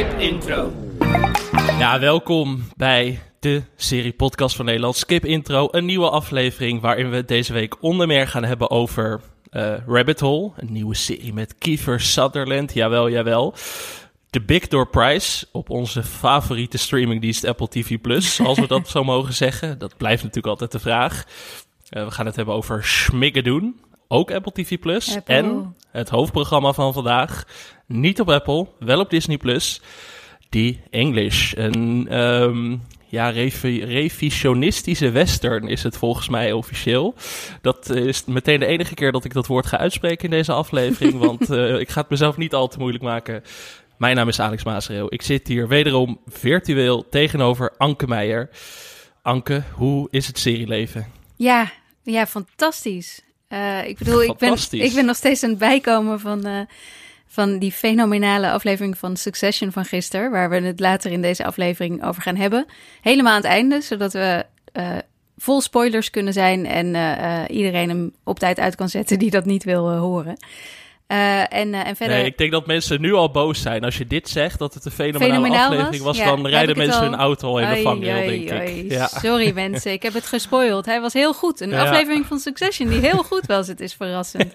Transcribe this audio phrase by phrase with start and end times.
[0.00, 0.72] Skip Intro.
[1.78, 5.68] Ja, welkom bij de serie podcast van Nederland Skip Intro.
[5.70, 9.20] Een nieuwe aflevering waarin we deze week onder meer gaan hebben over
[9.50, 10.50] eh, Rabbit Hole.
[10.56, 12.74] Een nieuwe serie met Kiefer Sutherland.
[12.74, 13.54] Jawel, jawel.
[14.30, 17.98] De Big Door Prize op onze favoriete streamingdienst Apple TV+,
[18.44, 19.78] als we dat zo mogen zeggen.
[19.78, 21.24] Dat blijft natuurlijk altijd de vraag.
[21.88, 23.74] Eh, we gaan het hebben over Schmigadoon,
[24.08, 24.72] ook Apple TV+.
[24.72, 25.20] Apple.
[25.24, 27.44] En het hoofdprogramma van vandaag,
[27.92, 29.38] niet op Apple, wel op Disney+.
[30.48, 32.76] The English, een ehm,
[33.06, 37.14] ja, revi- revisionistische western is het volgens mij officieel.
[37.62, 41.18] Dat is meteen de enige keer dat ik dat woord ga uitspreken in deze aflevering,
[41.26, 43.42] want eh, ik ga het mezelf niet al te moeilijk maken.
[43.96, 45.12] Mijn naam is Alex Maasreel.
[45.12, 48.50] Ik zit hier wederom virtueel tegenover Anke Meijer.
[49.22, 51.06] Anke, hoe is het serieleven?
[51.36, 53.20] Ja, ja, fantastisch.
[53.48, 56.60] Eh, ik bedoel, ik ben, ik ben nog steeds aan het bijkomen van, eh,
[57.32, 62.04] van die fenomenale aflevering van Succession van gisteren, waar we het later in deze aflevering
[62.04, 62.66] over gaan hebben.
[63.00, 64.88] Helemaal aan het einde, zodat we eh,
[65.38, 69.30] vol spoilers kunnen zijn en eh, eh, iedereen hem op tijd uit kan zetten die
[69.30, 70.36] dat niet wil horen.
[71.06, 72.16] En, en verder.
[72.16, 73.84] Nee, ik denk dat mensen nu al boos zijn.
[73.84, 77.00] Als je dit zegt, dat het een fenomenale Fenomenaal aflevering was, Ja, dan rijden mensen
[77.00, 78.80] al- hun auto al in de vangrail, denk oei.
[78.80, 78.90] ik.
[78.90, 79.06] Ja.
[79.06, 80.86] Sorry mensen, ik heb het gespoild.
[80.86, 81.60] Hij was heel goed.
[81.60, 81.82] Een Ja.
[81.82, 83.66] aflevering van Succession die heel goed was.
[83.66, 84.54] Het is verrassend.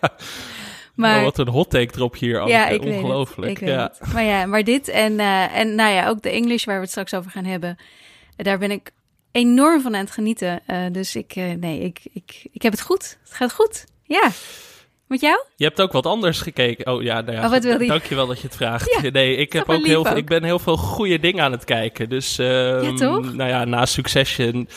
[0.97, 3.49] Oh, wat een hot take erop hier, ja, ik weet Ongelooflijk.
[3.49, 3.61] het.
[3.61, 3.93] Ik weet ja.
[3.99, 4.13] het.
[4.13, 6.89] Maar ja, maar dit en, eh, en nou ja, ook de English waar we het
[6.89, 7.77] straks over gaan hebben.
[8.35, 8.91] Daar ben ik
[9.31, 10.61] enorm van aan het genieten.
[10.65, 13.17] Eh, dus ik, eh, nee, ik, ik, ik heb het goed.
[13.23, 13.85] Het gaat goed.
[14.03, 14.29] Ja.
[15.07, 15.43] Met jou?
[15.55, 16.93] Je hebt ook wat anders gekeken.
[16.93, 17.87] Oh ja, nou ja Oh, wat wil die?
[17.87, 18.83] dankjewel dat je het vraagt.
[19.03, 20.15] Ja, nee, ik, heb ook heel, ook.
[20.17, 22.09] ik ben heel veel goede dingen aan het kijken.
[22.09, 23.33] Dus ehm, Ja, toch?
[23.33, 24.67] nou ja, na Succession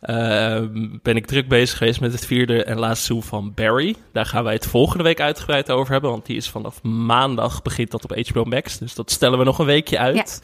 [0.00, 3.94] ehm, ben ik druk bezig geweest met het vierde en laatste seizoen van Barry.
[4.12, 7.90] Daar gaan wij het volgende week uitgebreid over hebben, want die is vanaf maandag begint
[7.90, 8.78] dat op HBO Max.
[8.78, 10.42] Dus dat stellen we nog een weekje uit.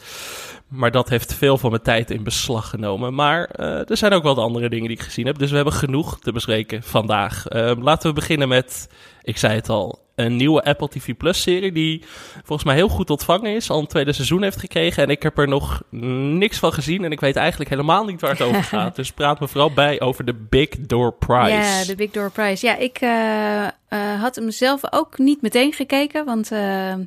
[0.71, 3.13] Maar dat heeft veel van mijn tijd in beslag genomen.
[3.13, 5.37] Maar eh, er zijn ook wel de andere dingen die ik gezien heb.
[5.37, 7.47] Dus we hebben genoeg te bespreken vandaag.
[7.47, 8.89] Ehm, laten we beginnen met,
[9.21, 11.71] ik zei het al, een nieuwe Apple TV Plus serie.
[11.71, 13.69] Die volgens mij heel goed ontvangen is.
[13.69, 15.03] Al een tweede seizoen heeft gekregen.
[15.03, 17.03] En ik heb er nog niks van gezien.
[17.03, 18.95] En ik weet eigenlijk helemaal niet waar het over gaat.
[18.95, 21.51] Dus praat me vooral bij over de Big Door Prize.
[21.51, 22.65] Ja, de Big Door Prize.
[22.65, 26.49] Ja, ik eh, eh, had hem zelf ook niet meteen gekeken, want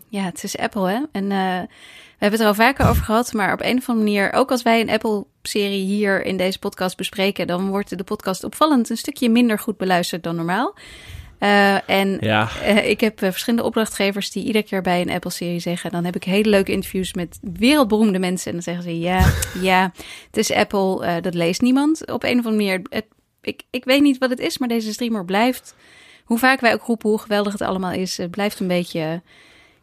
[0.09, 1.01] ja, het is Apple, hè.
[1.13, 1.31] En
[2.25, 4.63] hebben het er al vaker over gehad, maar op een of andere manier, ook als
[4.63, 9.31] wij een Apple-serie hier in deze podcast bespreken, dan wordt de podcast opvallend een stukje
[9.31, 10.75] minder goed beluisterd dan normaal.
[11.39, 15.61] Eh, en Ja, eh, ik heb eh, verschillende opdrachtgevers die iedere keer bij een Apple-serie
[15.61, 15.91] zeggen.
[15.91, 18.47] Dan heb ik hele leuke interviews met wereldberoemde mensen.
[18.47, 19.33] En dan zeggen ze: Ja,
[19.71, 19.93] ja,
[20.27, 22.11] het is Apple, dat leest niemand.
[22.11, 22.83] Op een of andere manier.
[22.89, 23.07] Het,
[23.41, 25.75] ik, ik weet niet wat het is, maar deze streamer blijft.
[26.25, 29.23] Hoe vaak wij ook roepen hoe geweldig het allemaal is, het blijft een beetje.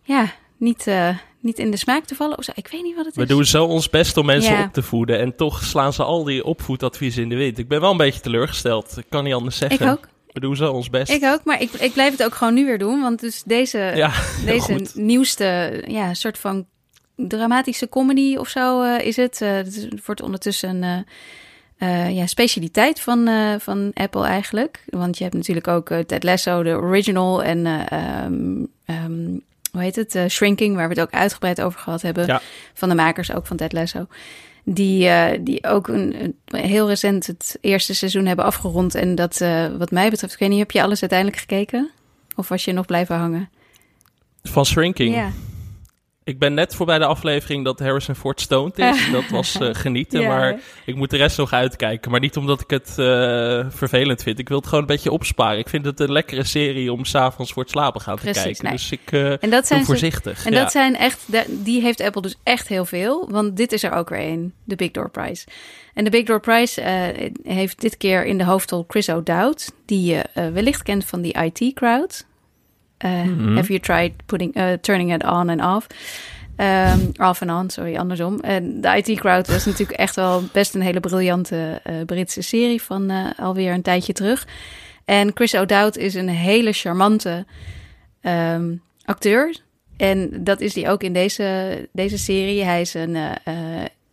[0.03, 0.87] ja, niet,
[1.41, 2.37] niet in de smaak te vallen.
[2.37, 2.51] Of zo.
[2.55, 3.27] Ik weet niet wat het we is.
[3.27, 4.63] doen zo ons best om mensen Ja.
[4.63, 5.19] op te voeden.
[5.19, 7.57] En toch slaan ze al die opvoedadviezen in de wind.
[7.57, 8.97] Ik ben wel een beetje teleurgesteld.
[8.97, 9.85] Ik kan niet anders zeggen.
[9.85, 10.07] ik ook.
[10.31, 11.11] We doen zo ons best.
[11.11, 13.01] Ik ook, maar ik, ik blijf het ook gewoon nu weer doen.
[13.01, 14.11] Want dus deze, Ja,
[14.45, 14.95] Deze goed.
[14.95, 16.65] nieuwste, ja, soort van
[17.15, 19.41] dramatische comedy of zo eh, is het.
[19.41, 21.05] Eh, het wordt ondertussen een
[21.77, 23.29] eh, ja, specialiteit van,
[23.59, 24.83] van Apple eigenlijk.
[24.89, 27.85] Want je hebt natuurlijk ook Ted Lasso, de original en eh,
[28.23, 29.37] ehm, ehm,
[29.71, 30.15] hoe heet het?
[30.15, 32.25] Eh, Shrinking, waar we het ook uitgebreid over gehad hebben.
[32.25, 32.41] Ja.
[32.73, 34.07] Van de makers ook van Ted Lasso.
[34.63, 38.95] Die, eh, die ook een, een- heel recent het eerste seizoen hebben afgerond.
[38.95, 41.89] En dat, eh, wat mij betreft, ik weet niet, heb je alles uiteindelijk gekeken?
[42.35, 43.49] Of was je nog blijven hangen?
[44.43, 45.15] Van Shrinking.
[45.15, 45.31] Ja.
[46.23, 49.09] Ik ben net voorbij de aflevering dat Harrison Ford stoned is.
[49.11, 50.27] dat was eh, genieten, Ja.
[50.27, 52.11] maar ik moet de rest nog uitkijken.
[52.11, 54.39] Maar niet omdat ik het eh, vervelend vind.
[54.39, 55.57] Ik wil het gewoon een beetje opsparen.
[55.59, 58.63] Ik vind het een lekkere serie om s'avonds voor het slapen gaan te Precies, kijken.
[58.63, 58.73] nee.
[58.73, 60.45] Dus ik eh En dat zijn ze, voorzichtig.
[60.45, 60.61] En ja.
[60.61, 63.29] dat zijn echt, die heeft Apple dus echt heel veel.
[63.29, 65.45] Want dit is er ook weer een, de Big Door Prize.
[65.93, 66.81] En de Big Door Prize
[67.43, 72.25] heeft dit keer in de hoofdrol Chris O'Dowd, die je wellicht kent van die IT-crowd.
[73.09, 73.55] Mhm.
[73.55, 75.87] Have you tried putting, eh, turning it on and off?
[76.55, 78.39] Ehm, off en on, sorry, andersom.
[78.39, 83.33] En de IT-crowd was natuurlijk echt wel best een hele briljante eh, Britse serie van
[83.37, 84.47] alweer een tijdje terug.
[85.05, 87.45] En Chris O'Dowd is een hele charmante
[88.21, 88.75] ehm,
[89.05, 89.55] acteur.
[89.97, 92.63] En dat is hij ook in deze, deze serie.
[92.63, 93.17] Hij is een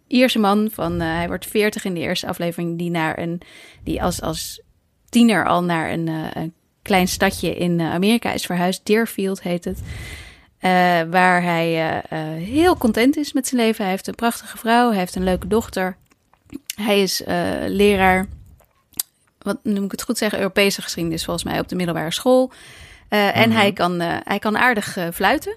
[0.07, 3.41] Ierse man van, hij wordt 40 in de eerste aflevering, die naar een,
[3.85, 4.63] die als, als
[5.09, 6.53] tiener al naar een, een
[6.89, 8.87] klein stadje in eh, Amerika is verhuisd.
[8.87, 9.79] Deerfield heet het.
[10.59, 10.71] Eh,
[11.11, 13.83] waar hij eh, heel content is met zijn leven.
[13.83, 15.97] Hij heeft een prachtige vrouw, hij heeft een leuke dochter.
[16.75, 17.23] Hij is
[17.67, 18.27] leraar,
[19.39, 22.53] wat noem ik het goed zeggen, Europese geschiedenis volgens mij op de middelbare school.
[23.09, 23.59] En Mhm.
[23.59, 25.55] hij, kan, hij kan aardig fluiten.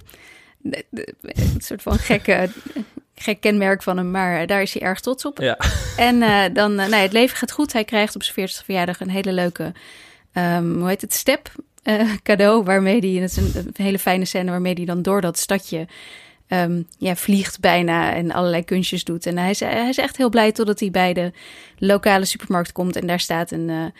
[0.61, 2.49] een soort van gekke,
[3.15, 5.39] gek kenmerk van hem, maar daar is hij erg trots op.
[5.39, 5.57] Ja.
[5.97, 7.73] En uh, dan, uh, nee, het leven gaat goed.
[7.73, 9.73] Hij krijgt op zijn 40ste verjaardag een hele leuke,
[10.33, 11.51] um, hoe heet het, step
[11.83, 12.63] uh, cadeau.
[12.63, 15.87] Waarmee hij, het is een, hele fijne scène, waarmee hij dan door dat stadje
[16.47, 19.25] um, ja, vliegt bijna en allerlei kunstjes doet.
[19.25, 21.31] En hij is, hij is echt heel blij totdat hij bij de
[21.77, 23.93] lokale supermarkt komt en daar staat een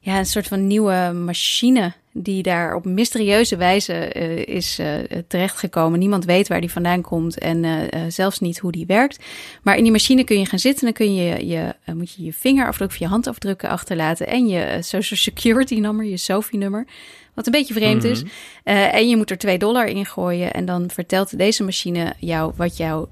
[0.00, 4.94] ja, een soort van nieuwe machine die daar op mysterieuze wijze uh, is uh,
[5.28, 5.98] terechtgekomen.
[5.98, 9.24] Niemand weet waar die vandaan komt en uh, zelfs niet hoe die werkt.
[9.62, 12.24] Maar in die machine kun je gaan zitten en dan kun je, je moet je
[12.24, 16.86] je vingerafdruk of je handafdrukken achterlaten en je social security nummer, je SOFI-nummer.
[17.34, 18.26] Wat een beetje vreemd mm -hmm.
[18.64, 18.90] is.
[18.92, 22.76] en je moet er 2 dollar in gooien en dan vertelt deze machine jou wat
[22.76, 23.08] jouw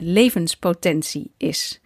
[0.00, 1.80] levenspotentie is.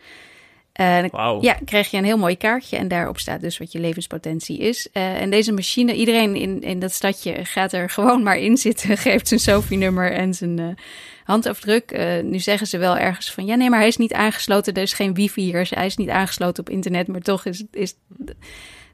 [0.80, 1.44] Uh, wow.
[1.44, 4.88] Ja, krijg je een heel mooi kaartje en daarop staat dus wat je levenspotentie is.
[4.92, 8.96] Uh, en deze machine, iedereen in, in dat stadje gaat er gewoon maar in zitten,
[9.06, 10.66] geeft zijn SOFI-nummer en zijn uh,
[11.24, 11.98] handafdruk.
[12.22, 14.92] nu zeggen ze wel ergens van, ja nee, maar hij is niet aangesloten, er is
[14.92, 17.94] geen wifi hier, hij is niet aangesloten op internet, maar toch is, is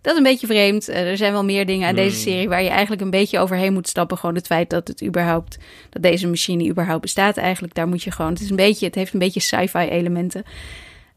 [0.00, 0.88] dat een beetje vreemd.
[0.88, 2.24] er zijn wel meer dingen aan deze Hmm.
[2.24, 4.18] serie waar je eigenlijk een beetje overheen moet stappen.
[4.18, 5.58] Gewoon het feit dat het überhaupt,
[5.90, 8.94] dat deze machine überhaupt bestaat eigenlijk, daar moet je gewoon, het is een beetje, het
[8.94, 10.44] heeft een beetje sci-fi elementen.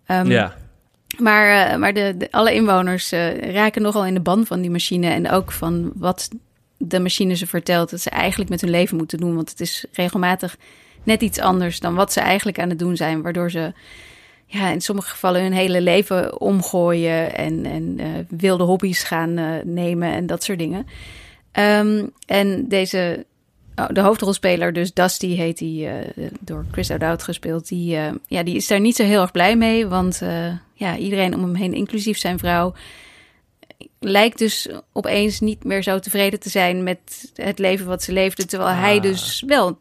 [0.07, 0.53] Um, ja.
[1.19, 4.69] Maar, uh, maar de, de, alle inwoners uh, raken nogal in de ban van die
[4.69, 5.07] machine.
[5.07, 6.29] En ook van wat
[6.77, 7.89] de machine ze vertelt.
[7.89, 9.35] Dat ze eigenlijk met hun leven moeten doen.
[9.35, 10.57] Want het is regelmatig
[11.03, 13.21] net iets anders dan wat ze eigenlijk aan het doen zijn.
[13.21, 13.73] Waardoor ze
[14.45, 17.35] ja, in sommige gevallen hun hele leven omgooien.
[17.35, 19.33] En, en uh, wilde hobby's gaan
[19.63, 20.87] nemen en dat soort dingen.
[21.53, 23.25] Um, en deze
[23.75, 25.93] Oh, de hoofdrolspeler, dus Dusty heet die, uh,
[26.39, 29.55] door Chris O'Dowd gespeeld, die, uh, ja, die is daar niet zo heel erg blij
[29.55, 29.87] mee.
[29.87, 32.73] Want uh, ja, iedereen om hem heen, inclusief zijn vrouw,
[33.99, 38.45] lijkt dus opeens niet meer zo tevreden te zijn met het leven wat ze leefde.
[38.45, 38.79] Terwijl ah.
[38.79, 39.77] hij dus wel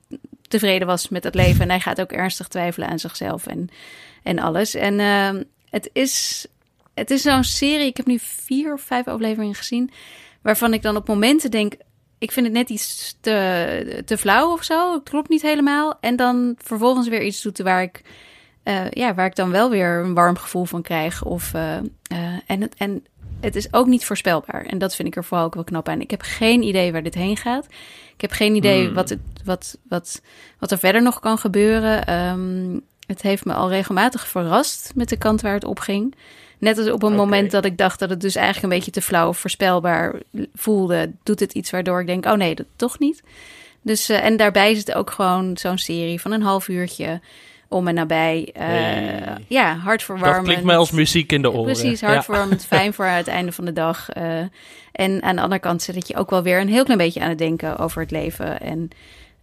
[0.48, 1.60] tevreden was met dat leven.
[1.60, 3.68] En hij gaat ook ernstig twijfelen aan zichzelf en,
[4.22, 4.74] en alles.
[4.74, 6.46] En ehm, het is,
[6.94, 9.90] het is zo'n serie, ik heb nu vier of vijf afleveringen gezien,
[10.42, 11.74] waarvan ik dan op momenten denk
[12.22, 14.92] ik vind het net iets te, te flauw of zo.
[14.92, 15.98] Het klopt niet helemaal.
[16.00, 18.02] En dan vervolgens weer iets doet waar ik,
[18.64, 21.24] uh, ja, waar ik dan wel weer een warm gevoel van krijg.
[21.24, 21.76] Of, uh,
[22.12, 23.04] uh, en, het, en
[23.40, 24.64] het is ook niet voorspelbaar.
[24.64, 26.00] En dat vind ik er vooral ook wel knap aan.
[26.00, 27.66] Ik heb geen idee waar dit heen gaat.
[28.14, 28.94] Ik heb geen idee Hmm.
[28.94, 30.22] wat, het, wat, wat,
[30.58, 32.14] wat er verder nog kan gebeuren.
[32.14, 36.14] Um, het heeft me al regelmatig verrast met de kant waar het op ging.
[36.62, 39.02] Net als op een moment dat ik dacht dat het dus eigenlijk een beetje te
[39.02, 40.14] flauw of voorspelbaar
[40.54, 43.22] voelde, doet het iets waardoor ik denk, oh nee, dat toch niet.
[43.82, 47.20] Dus, uh, en daarbij is het ook gewoon zo'n serie van een half uurtje
[47.68, 48.48] om en nabij.
[48.56, 49.44] Uh, Hey.
[49.48, 50.36] Ja, hartverwarmend.
[50.36, 51.64] Dat klinkt mij als muziek in de oren.
[51.72, 52.06] Precies, Ja.
[52.06, 54.08] hartverwarmend, fijn voor het einde van de dag.
[54.16, 54.38] Uh,
[54.92, 57.28] en aan de andere kant zit je ook wel weer een heel klein beetje aan
[57.28, 58.60] het denken over het leven.
[58.60, 58.88] En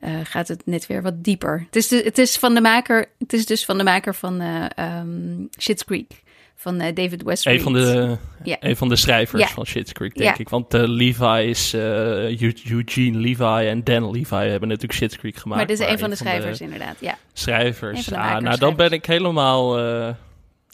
[0.01, 1.63] uh, gaat het net weer wat dieper.
[1.65, 4.41] Het is, de, het is, van de maker, het is dus van de maker van
[4.79, 6.27] um, Schitt's Creek.
[6.61, 7.55] Van uh, David Westreed.
[7.57, 8.57] Een van de, Ja.
[8.59, 10.49] een van de schrijvers van Schitt's Creek, denk ik.
[10.49, 11.73] Want eh, Levi is...
[11.73, 15.57] eh, Eu- Eugene Levi en Dan Levi hebben natuurlijk Schitt's Creek gemaakt.
[15.59, 16.95] maar dit is een van de schrijvers, inderdaad.
[16.99, 18.11] Ja, schrijvers.
[18.13, 20.09] ah, nou, dan ben ik helemaal eh,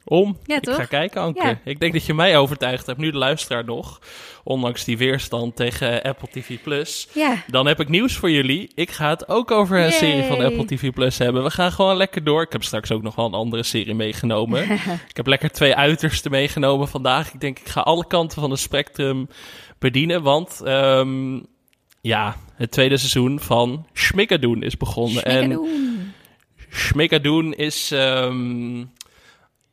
[0.06, 0.38] om.
[0.44, 1.48] Ja, ik ga kijken, Anke.
[1.48, 1.60] Ja.
[1.63, 3.00] Ik denk dat je mij overtuigd hebt.
[3.00, 4.00] Nu de luisteraar nog.
[4.44, 6.58] Ondanks die weerstand tegen Apple TV+.
[6.63, 7.08] Plus.
[7.13, 7.44] ja.
[7.48, 8.72] Dan heb ik nieuws voor jullie.
[8.75, 9.91] Ik ga het ook over een Yay.
[9.91, 11.44] serie van Apple TV Plus hebben.
[11.44, 12.41] We gaan gewoon lekker door.
[12.41, 14.72] Ik heb straks ook nog wel een andere serie meegenomen.
[15.10, 17.34] ik heb lekker twee uitersten meegenomen vandaag.
[17.34, 19.27] Ik denk, ik ga alle kanten van het spectrum
[19.79, 20.22] bedienen.
[20.22, 21.39] Want ehm,
[22.01, 25.24] ja, het tweede seizoen van Schmickadoen is begonnen.
[25.24, 26.13] En Schmickadoen.
[26.70, 28.84] Schmickadoen is, ehm,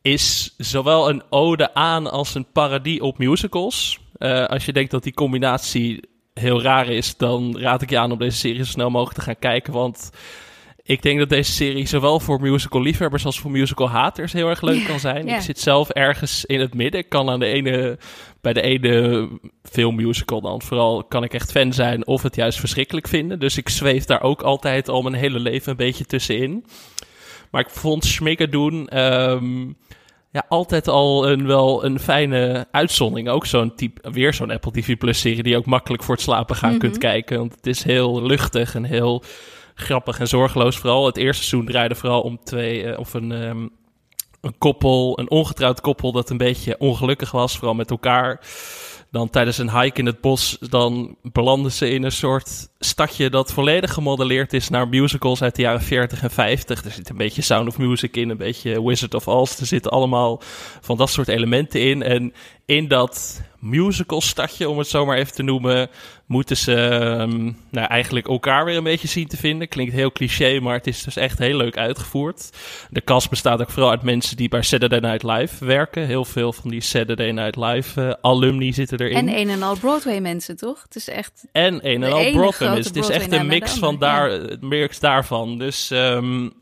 [0.03, 4.01] is zowel een ode aan als een parodie op musicals.
[4.19, 6.01] Eh, als je denkt dat die combinatie
[6.35, 9.25] heel raar is, dan raad ik je aan om deze serie zo snel mogelijk te
[9.25, 9.73] gaan kijken.
[9.73, 10.11] Want
[10.85, 14.63] ik denk dat deze serie zowel voor musical liefhebbers als voor musical haters heel erg
[14.63, 15.29] leuk kan zijn.
[15.29, 17.01] Ik zit zelf ergens in het midden.
[17.01, 17.99] Ik kan aan de ene,
[18.41, 19.29] bij de ene
[19.63, 23.39] filmmusical dan vooral kan ik echt fan zijn of het juist verschrikkelijk vinden.
[23.39, 26.65] Dus ik zweef daar ook altijd al mijn hele leven een beetje tussenin.
[27.53, 29.71] Maar ik vond Schmickadoen ehm
[30.31, 33.29] ja, altijd al een, wel een fijne uitzondering.
[33.29, 36.25] Ook zo'n type, weer zo'n Apple TV Plus serie die je ook makkelijk voor het
[36.25, 36.79] slapen gaan Mhm.
[36.79, 37.39] kunt kijken.
[37.39, 39.23] Want het is heel luchtig en heel
[39.75, 40.77] grappig en zorgeloos.
[40.77, 43.67] Vooral het eerste seizoen draaide vooral om twee, eh, of een, ehm,
[44.41, 48.41] een koppel, een ongetrouwd koppel dat een beetje ongelukkig was, vooral met elkaar.
[49.13, 53.53] Dan tijdens een hike in het bos, dan belanden ze in een soort stadje dat
[53.53, 56.85] volledig gemodelleerd is naar musicals uit de jaren 40 en 50.
[56.85, 59.61] Er zit een beetje Sound of Music in, een beetje Wizard of Oz.
[59.61, 60.41] Er zitten allemaal
[60.81, 62.03] van dat soort elementen in.
[62.03, 62.33] En
[62.67, 65.89] in dat musical stadje, om het zo maar even te noemen,
[66.27, 69.69] moeten ze um, nou, eigenlijk elkaar weer een beetje zien te vinden.
[69.69, 72.51] Klinkt heel cliché, maar het is dus echt heel leuk uitgevoerd.
[72.91, 76.07] De cast bestaat ook vooral uit mensen die bij Saturday Night Live werken.
[76.07, 79.17] Heel veel van die Saturday Night Live uh, alumni zitten erin.
[79.17, 80.83] En een en al Broadway mensen, toch?
[80.83, 81.45] Het is echt...
[81.53, 82.95] En een en al Broadway mensen.
[82.95, 84.57] Het is echt een mix van daar, ja.
[84.61, 85.59] mix daarvan.
[85.59, 85.91] Dus...
[85.91, 86.53] Um,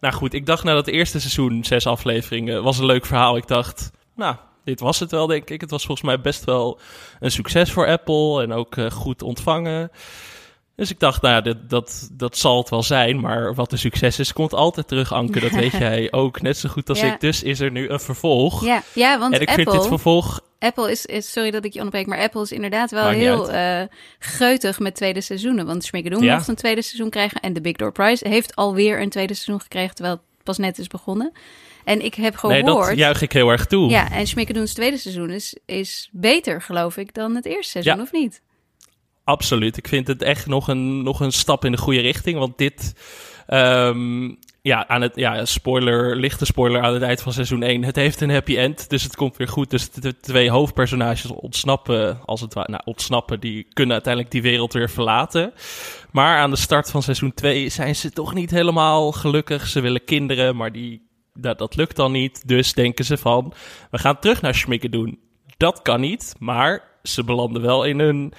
[0.00, 3.36] nou goed, ik dacht na dat eerste seizoen, zes afleveringen, was een leuk verhaal.
[3.36, 4.36] Ik dacht, nou,
[4.70, 5.60] dit was het wel, denk ik.
[5.60, 6.78] Het was volgens mij best wel
[7.20, 9.90] een succes voor Apple en ook uh, goed ontvangen.
[10.76, 13.20] Dus ik dacht, nou ja, dat, dat, dat zal het wel zijn.
[13.20, 15.40] Maar wat een succes is, komt altijd terug, Anke.
[15.40, 17.12] Dat weet jij ook net zo goed als Ja.
[17.14, 17.20] ik.
[17.20, 18.64] Dus is er nu een vervolg.
[18.64, 19.64] Ja, ja want en ik Apple...
[19.64, 20.40] vind dit vervolg...
[20.58, 23.82] Apple is, is, sorry dat ik je onderbreek, maar Apple is inderdaad wel heel uh,
[24.18, 25.66] geutig met tweede seizoenen.
[25.66, 26.34] Want Schmigadoon Ja.
[26.34, 29.60] mocht een tweede seizoen krijgen en The Big Door Prize heeft alweer een tweede seizoen
[29.60, 31.32] gekregen, terwijl het pas net is begonnen.
[31.90, 32.88] En ik heb Nee, gehoord...
[32.88, 33.90] dat juich ik heel erg toe.
[33.90, 38.02] Ja, en Schmigadoon's tweede seizoen is, is beter, geloof ik, dan het eerste seizoen, Ja.
[38.02, 38.42] of niet?
[39.24, 39.76] Absoluut.
[39.76, 42.38] Ik vind het echt nog een, nog een stap in de goede richting.
[42.38, 42.94] Want dit,
[43.46, 44.28] ehm,
[44.62, 47.84] ja, aan het, ja, spoiler, lichte spoiler aan het eind van seizoen 1.
[47.84, 49.70] Het heeft een happy end, dus het komt weer goed.
[49.70, 54.72] Dus de twee hoofdpersonages ontsnappen, als het ware, nou, ontsnappen, die kunnen uiteindelijk die wereld
[54.72, 55.52] weer verlaten.
[56.10, 59.66] Maar aan de start van seizoen 2 zijn ze toch niet helemaal gelukkig.
[59.66, 61.08] Ze willen kinderen, maar die,
[61.40, 62.48] dat, dat lukt dan niet.
[62.48, 63.52] Dus denken ze van,
[63.90, 65.18] we gaan terug naar Schmikken doen.
[65.56, 68.32] Dat kan niet, maar ze belanden wel in een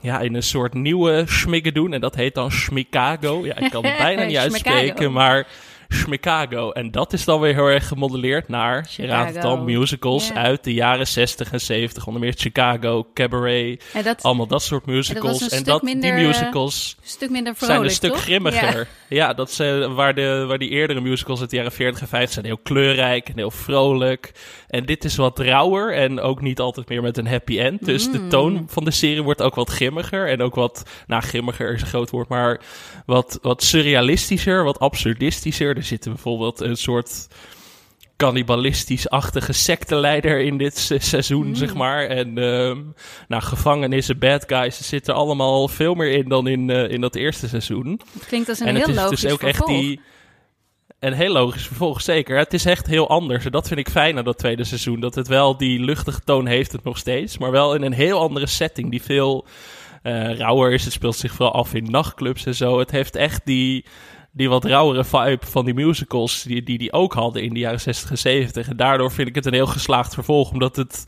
[0.00, 1.92] ja, in een soort nieuwe schmiggedoen.
[1.92, 3.44] En dat heet dan Schmikago.
[3.44, 5.46] Ja, ik kan het bijna niet uitspreken, maar
[5.88, 6.70] Schmikago.
[6.70, 9.64] En dat is dan weer heel erg gemodelleerd naar, je raadt het al, Chicago.
[9.78, 12.06] musicals uit de jaren 60 en 70.
[12.06, 15.48] Onder meer Chicago, Cabaret, En dat is allemaal dat soort musicals.
[15.48, 18.20] en dat, minder, die eh, musicals een stuk minder zijn een stuk toch?
[18.22, 18.88] grimmiger.
[19.08, 22.32] Ja, dat ze, waar, de, waar die eerdere musicals uit de jaren 40 en 50
[22.32, 24.32] zijn heel kleurrijk en heel vrolijk.
[24.68, 27.84] En dit is wat rauwer en ook niet altijd meer met een happy end.
[27.84, 28.28] Dus de Mm.
[28.28, 30.28] toon van de serie wordt ook wat grimmiger.
[30.28, 32.60] En ook wat, nou grimmiger is een groot woord, maar
[33.06, 35.74] wat, wat surrealistischer, wat absurdistischer.
[35.78, 37.28] Er zitten bijvoorbeeld een soort
[38.16, 41.54] cannibalistisch-achtige secteleider in dit se- seizoen, Mm.
[41.54, 42.06] zeg maar.
[42.06, 42.78] En ehm
[43.28, 47.14] nou, gevangenissen, bad guys, er zitten allemaal veel meer in dan in, eh, in dat
[47.14, 48.00] eerste seizoen.
[48.12, 49.80] Het klinkt als een en heel het is logisch dus ook echt vervolg.
[49.80, 50.00] die...
[50.98, 52.38] Een heel logisch vervolg, zeker.
[52.38, 53.44] Het is echt heel anders.
[53.44, 55.00] En dat vind ik fijn aan dat tweede seizoen.
[55.00, 57.38] Dat het wel die luchtige toon heeft het nog steeds.
[57.38, 58.90] Maar wel in een heel andere setting.
[58.90, 59.46] Die veel
[60.02, 60.84] eh rauwer is.
[60.84, 62.78] Het speelt zich vooral af in nachtclubs en zo.
[62.78, 63.84] Het heeft echt die,
[64.38, 66.42] die wat rauwere vibe van die musicals.
[66.42, 68.68] Die, die die ook hadden in de jaren 60 en 70.
[68.68, 70.50] En daardoor vind ik het een heel geslaagd vervolg.
[70.50, 71.04] Omdat het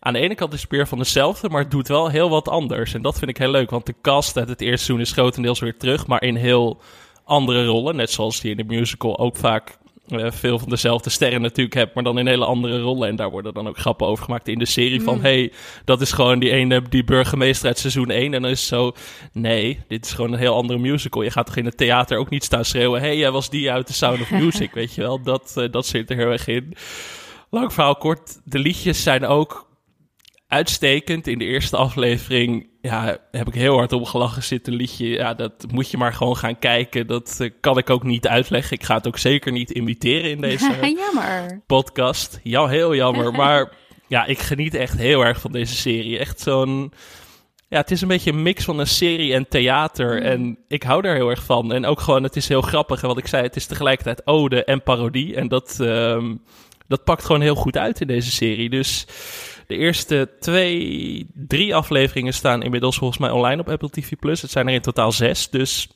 [0.00, 1.48] aan de ene kant is meer van hetzelfde.
[1.48, 2.94] Maar het doet wel heel wat anders.
[2.94, 3.70] En dat vind ik heel leuk.
[3.70, 6.06] Want de cast uit het eerste seizoen is grotendeels weer terug.
[6.06, 6.80] Maar in heel
[7.24, 7.96] andere rollen.
[7.96, 9.78] Net zoals die in de musical ook vaak
[10.20, 13.08] veel van dezelfde sterren natuurlijk hebt, maar dan in hele andere rollen.
[13.08, 15.22] En daar worden dan ook grappen over gemaakt in de serie van, Mm.
[15.22, 15.52] hey,
[15.84, 18.34] dat is gewoon die ene, die burgemeester uit seizoen 1.
[18.34, 18.92] En dan is het zo,
[19.32, 21.22] nee, dit is gewoon een heel andere musical.
[21.22, 23.86] Je gaat toch in het theater ook niet staan schreeuwen, hey, jij was die uit
[23.86, 25.22] The Sound of Music, weet je wel.
[25.22, 26.74] Dat, eh, dat zit er heel erg in.
[27.50, 29.70] Lang verhaal kort, de liedjes zijn ook
[30.46, 31.26] uitstekend.
[31.26, 34.72] In de eerste aflevering ja, heb ik heel hard om gelachen zitten.
[34.72, 37.06] liedje, ja, dat moet je maar gewoon gaan kijken.
[37.06, 38.76] Dat eh, kan ik ook niet uitleggen.
[38.76, 40.64] Ik ga het ook zeker niet imiteren in deze
[40.96, 41.60] Jammer.
[41.66, 42.40] podcast.
[42.42, 43.32] Ja, heel jammer.
[43.42, 43.72] Maar
[44.06, 46.18] ja, ik geniet echt heel erg van deze serie.
[46.18, 46.92] Echt zo'n...
[47.68, 50.16] Ja, het is een beetje een mix van een serie en theater.
[50.16, 50.22] Mm.
[50.22, 51.72] En ik hou daar heel erg van.
[51.72, 53.02] En ook gewoon, het is heel grappig.
[53.02, 55.34] En wat ik zei, het is tegelijkertijd ode en parodie.
[55.36, 56.34] En dat, ehm,
[56.88, 58.70] dat pakt gewoon heel goed uit in deze serie.
[58.70, 59.06] Dus
[59.72, 64.10] de eerste twee, drie afleveringen staan inmiddels volgens mij online op Apple TV+.
[64.20, 65.88] Het zijn er in totaal zes, dus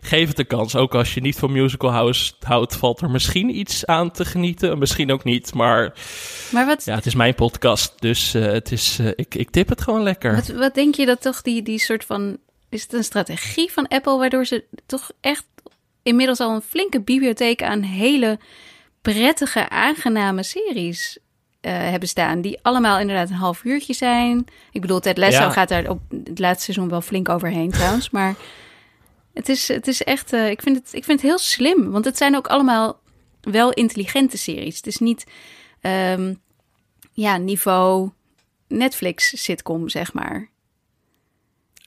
[0.00, 0.76] geef het een kans.
[0.76, 4.78] Ook als je niet van musical house houdt, valt er misschien iets aan te genieten.
[4.78, 5.94] Misschien ook niet, maar
[6.50, 9.68] Maar wat, ja, het is mijn podcast, dus eh, het is, eh, ik, ik tip
[9.68, 10.34] het gewoon lekker.
[10.34, 12.38] wat, wat denk je dat toch die, die soort van...
[12.68, 15.44] Is het een strategie van Apple waardoor ze toch echt
[16.02, 18.38] inmiddels al een flinke bibliotheek aan hele
[19.02, 21.18] prettige, aangename series
[21.64, 22.40] eh, hebben staan.
[22.40, 24.46] Die allemaal inderdaad een half uurtje zijn.
[24.72, 25.50] Ik bedoel, Ted Lasso Ja.
[25.50, 28.10] gaat daar op het laatste seizoen wel flink overheen trouwens.
[28.10, 28.34] Maar
[29.34, 31.90] het is, het is echt, eh, ik, vind het, ik vind het heel slim.
[31.90, 33.00] Want het zijn ook allemaal
[33.40, 34.76] wel intelligente series.
[34.76, 35.24] Het is niet
[35.80, 36.34] ehm,
[37.12, 38.10] ja, niveau
[38.68, 40.48] Netflix sitcom, zeg maar.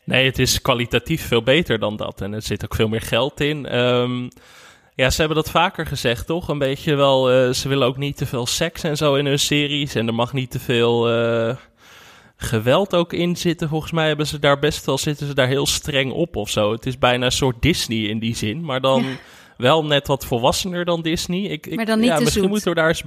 [0.03, 2.21] Nee, het is kwalitatief veel beter dan dat.
[2.21, 3.65] En er zit ook veel meer geld in.
[3.65, 4.27] Ehm,
[4.97, 6.47] ja, ze hebben dat vaker gezegd, toch?
[6.47, 9.39] Een beetje wel, eh, ze willen ook niet te veel seks en zo in hun
[9.39, 9.95] series.
[9.95, 11.55] En er mag niet te veel, eh,
[12.37, 13.69] geweld ook in zitten.
[13.69, 16.71] Volgens mij hebben ze daar best wel, zitten ze daar heel streng op of zo.
[16.71, 19.05] Het is bijna een soort Disney in die zin, maar dan
[19.57, 21.41] wel net wat volwassener dan Disney.
[21.41, 23.03] Ik, ik, Maar dan niet ja, misschien moeten we daar eens...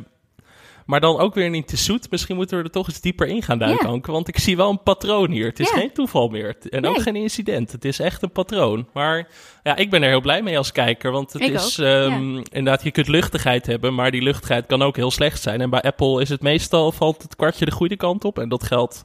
[0.86, 2.10] Maar dan ook weer niet te zoet.
[2.10, 4.00] Misschien moeten we er toch eens dieper in gaan duiken, Ja.
[4.12, 5.46] Want ik zie wel een patroon hier.
[5.46, 5.76] Het is Ja.
[5.76, 6.56] geen toeval meer.
[6.70, 7.72] En ook geen incident.
[7.72, 8.88] Het is echt een patroon.
[8.92, 9.28] Maar
[9.62, 11.10] ja, ik ben er heel blij mee als kijker.
[11.10, 13.94] Want het Ik is ehm, inderdaad, je kunt luchtigheid hebben.
[13.94, 15.60] Maar die luchtigheid kan ook heel slecht zijn.
[15.60, 18.38] En bij Apple is het meestal, valt het kwartje de goede kant op.
[18.38, 19.02] En dat geldt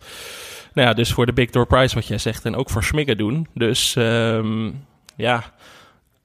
[0.73, 2.45] nou ja, dus voor de Big Door Prize, wat jij zegt.
[2.45, 3.47] En ook voor Smiggen doen.
[3.53, 4.71] Dus ehm,
[5.15, 5.53] ja,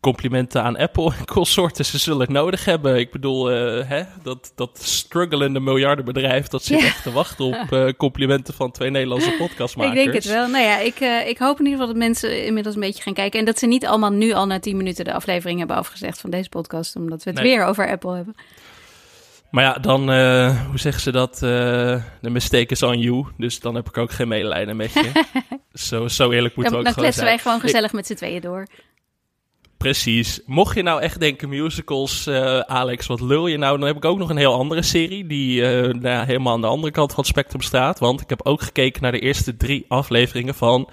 [0.01, 1.85] complimenten aan Apple en consorten.
[1.85, 2.99] Ze zullen het nodig hebben.
[2.99, 6.47] Ik bedoel, eh, hè, dat, dat struggelende miljardenbedrijf...
[6.49, 6.87] dat zit Ja.
[6.87, 9.99] echt te wachten op eh, complimenten van twee Nederlandse podcastmakers.
[9.99, 10.49] Ik denk het wel.
[10.49, 13.15] Nou ja, ik, eh, ik hoop in ieder geval dat mensen inmiddels een beetje gaan
[13.15, 13.39] kijken.
[13.39, 16.31] En dat ze niet allemaal nu al na 10 minuten de aflevering hebben afgezegd van
[16.31, 16.97] deze podcast.
[16.97, 17.57] Omdat we het Nee.
[17.57, 18.35] weer over Apple hebben.
[19.51, 20.03] Maar ja, dan,
[20.67, 21.39] hoe zeggen ze dat?
[21.39, 23.27] de mistake is on you.
[23.37, 25.11] Dus dan heb ik ook geen medelijden met je.
[25.73, 27.27] zo, zo eerlijk moeten Dan, we dan ook gewoon kletsen zijn.
[27.27, 28.67] wij gewoon gezellig met z'n tweeën door.
[29.85, 30.41] Precies.
[30.47, 33.79] Mocht je nou echt denken musicals, eh, Alex, wat lul je nou?
[33.79, 36.67] Dan heb ik ook nog een heel andere serie die eh, nou helemaal aan de
[36.67, 37.99] andere kant van het spectrum staat.
[37.99, 40.89] Want ik heb ook gekeken naar de eerste drie afleveringen van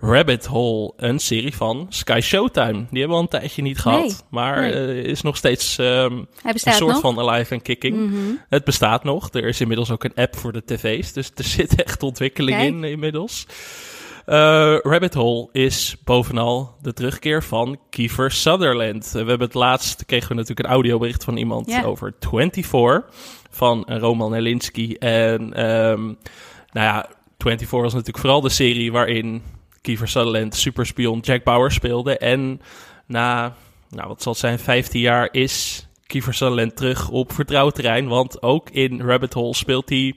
[0.00, 2.72] Rabbit Hole, een serie van Sky Showtime.
[2.72, 4.72] Die hebben we al een tijdje niet gehad, Nee, maar nee.
[4.72, 6.10] eh, is nog steeds Hij
[6.42, 7.00] een soort nog.
[7.00, 7.96] van alive and kicking.
[8.10, 8.16] Mhm.
[8.48, 9.28] Het bestaat nog.
[9.32, 11.12] Er is inmiddels ook een app voor de tv's.
[11.12, 12.68] Dus er zit echt ontwikkeling Kijk.
[12.68, 13.46] in inmiddels.
[14.26, 19.10] Eh, Rabbit Hole is bovenal de terugkeer van Kiefer Sutherland.
[19.10, 23.02] We hebben het laatst, kregen we natuurlijk een audiobericht van iemand over 24
[23.50, 24.94] van Roman Helinski.
[24.94, 26.02] En ehm,
[26.72, 29.42] nou ja, 24 was natuurlijk vooral de serie waarin
[29.80, 32.18] Kiefer Sutherland superspion Jack Bauer speelde.
[32.18, 32.60] En
[33.06, 33.54] na,
[33.90, 38.08] nou wat zal het zijn, 15 jaar is Kiefer Sutherland terug op vertrouwd terrein.
[38.08, 40.14] Want ook in Rabbit Hole speelt hij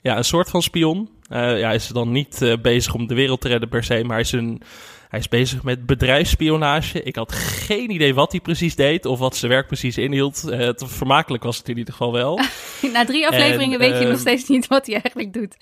[0.00, 1.08] ja, een soort van spion.
[1.28, 4.12] Eh, ja, is dan niet eh, bezig om de wereld te redden per se, maar
[4.12, 4.62] hij is, een,
[5.08, 7.02] hij is bezig met bedrijfsspionage.
[7.02, 10.48] Ik had geen idee wat hij precies deed of wat zijn werk precies inhield.
[10.48, 12.40] Eh, het, vermakelijk was het in ieder geval wel.
[12.92, 15.56] Na drie afleveringen En, weet je nog ehm, steeds niet wat hij eigenlijk doet.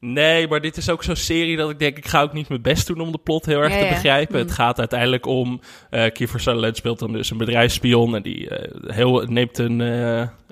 [0.00, 2.62] Nee, maar dit is ook zo'n serie dat ik denk, ik ga ook niet mijn
[2.62, 4.38] best doen om de plot heel erg Ja, te begrijpen.
[4.38, 8.48] Het gaat uiteindelijk om, eh Kiefer Sutherland speelt dan dus een bedrijfsspion en die
[8.86, 9.80] heel, neemt een,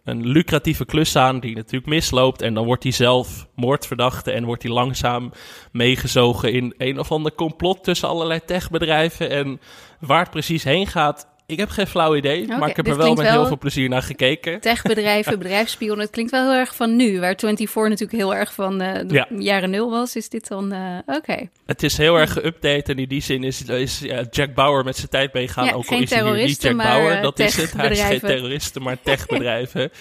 [0.04, 2.42] een lucratieve klus aan die natuurlijk misloopt.
[2.42, 5.32] En dan wordt hij zelf moordverdachte en wordt hij langzaam
[5.72, 9.30] meegezogen in een of ander complot tussen allerlei techbedrijven.
[9.30, 9.60] En
[10.00, 13.14] waar het precies heen gaat, ik heb geen flauw idee, maar ik heb er wel
[13.14, 14.60] met heel veel plezier naar gekeken.
[14.60, 15.98] Techbedrijven, bedrijfsspion.
[15.98, 17.20] Het klinkt wel heel erg van nu.
[17.20, 19.26] Waar 24 natuurlijk heel erg van eh, de Ja.
[19.38, 20.16] jaren nul was.
[20.16, 20.72] Is dit dan...
[20.72, 21.48] eh, Oké.
[21.66, 24.96] Het is heel erg geüpdate en in die zin is, is ja, Jack Bauer met
[24.96, 25.64] zijn tijd meegaan.
[25.64, 27.72] Ja, ook al geen is hij niet Jack Bauer, dat is het.
[27.72, 29.90] Hij is geen terroristen, maar techbedrijven.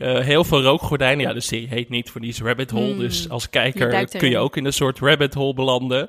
[0.00, 1.26] Eh, heel veel rookgordijnen.
[1.26, 2.90] Ja, de serie heet niet voor niets Rabbit Hole.
[2.90, 2.98] Hmm.
[2.98, 6.08] Dus als Je kijker kun je ook in een soort rabbit hole belanden.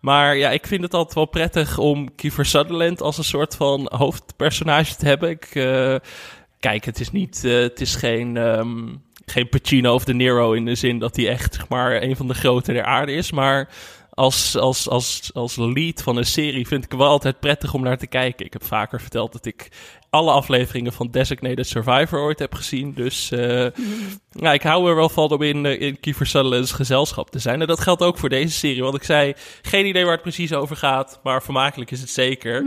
[0.00, 3.92] Maar ja, ik vind het altijd wel prettig om Kiefer Sutherland als een soort van
[3.94, 5.30] hoofdpersonage te hebben.
[5.30, 5.96] Ik, eh,
[6.60, 8.88] kijk, het is niet, eh, het is geen, ehm,
[9.26, 12.28] geen Pacino of De Niro in de zin dat hij echt zeg maar een van
[12.28, 13.32] de grote der aarde is.
[13.32, 13.68] Maar
[14.14, 17.98] als, als, als, als lead van een serie vind ik wel altijd prettig om naar
[17.98, 18.46] te kijken.
[18.46, 19.68] Ik heb vaker verteld dat ik
[20.10, 22.92] alle afleveringen van Designated Survivor ooit heb gezien.
[22.94, 23.66] Dus eh,
[24.30, 27.60] ja, ik hou er wel van om in, eh, in Kiefer Sutherland's gezelschap te zijn.
[27.60, 28.82] En dat geldt ook voor deze serie.
[28.82, 31.20] Want ik zei, geen idee waar het precies over gaat.
[31.22, 32.64] Maar vermakelijk is het zeker.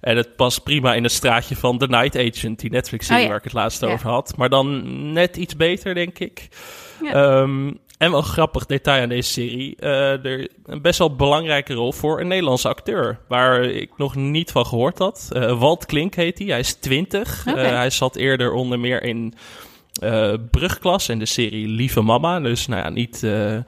[0.00, 2.60] En het past prima in het straatje van The Night Agent.
[2.60, 3.28] Die Netflix-serie Oh ja.
[3.30, 3.88] waar ik het laatst Ja.
[3.88, 4.36] over had.
[4.36, 6.48] Maar dan net iets beter, denk ik.
[7.02, 7.12] Ja.
[7.12, 9.76] Ehm, en wel een grappig detail aan deze serie.
[9.76, 13.18] eh, er een best wel belangrijke rol voor een Nederlandse acteur.
[13.28, 15.28] Waar ik nog niet van gehoord had.
[15.32, 16.46] Eh, Walt Klink heet hij.
[16.46, 17.44] Hij is 20.
[17.48, 17.60] Oké.
[17.60, 19.34] Eh, hij zat eerder onder meer in
[20.50, 22.40] Brugklas en de serie Lieve Mama.
[22.40, 23.18] Dus nou ja, niet...
[23.22, 23.64] ja,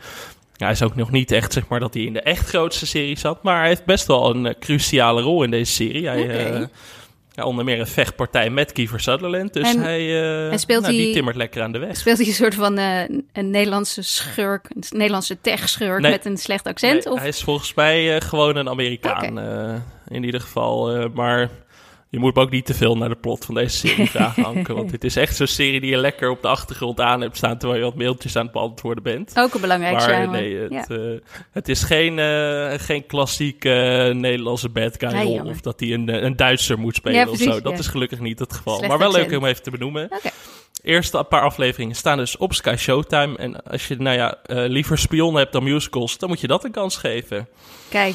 [0.57, 3.19] hij is ook nog niet echt, zeg maar, dat hij in de echt grootste serie
[3.19, 3.43] zat.
[3.43, 6.09] Maar hij heeft best wel een cruciale rol in deze serie.
[6.09, 6.69] Hij.
[7.39, 9.53] Ja, onder meer een vechtpartij met Kiefer Sutherland.
[9.53, 11.97] Dus En- hij, eh, en speelt nou, die hij- timmert lekker aan de weg.
[11.97, 13.01] Speelt hij een soort van eh,
[13.33, 16.11] een Nederlandse schurk, een Nederlandse tech-schurk Nee.
[16.11, 17.05] met een slecht accent?
[17.05, 17.19] Nee, of?
[17.19, 19.39] Hij is volgens mij eh, gewoon een Amerikaan.
[20.09, 21.09] in ieder geval.
[21.15, 21.49] maar
[22.11, 24.75] je moet me ook niet te veel naar de plot van deze serie vragen.
[24.75, 27.59] Want dit is echt zo'n serie die je lekker op de achtergrond aan hebt staan...
[27.59, 29.33] terwijl je wat mailtjes aan het beantwoorden bent.
[29.39, 30.27] Ook een belangrijk Maar genre.
[30.41, 30.87] nee, het, ja.
[30.97, 31.19] eh,
[31.51, 35.35] het is geen, eh, geen klassieke eh, Nederlandse bad guy Nee, rol.
[35.35, 35.53] jammer.
[35.53, 37.61] Of dat hij een, een Duitser moet spelen Ja, of zo.
[37.61, 37.79] Dat ja.
[37.79, 38.75] is gelukkig niet het geval.
[38.77, 40.05] Slecht maar wel leuk om even te benoemen.
[40.05, 40.29] Oké.
[40.83, 43.37] Eerste paar afleveringen staan dus op Sky Showtime.
[43.37, 46.71] En als je nou ja, liever spionnen hebt dan musicals, dan moet je dat een
[46.71, 47.49] kans geven.
[47.89, 48.15] Kijk,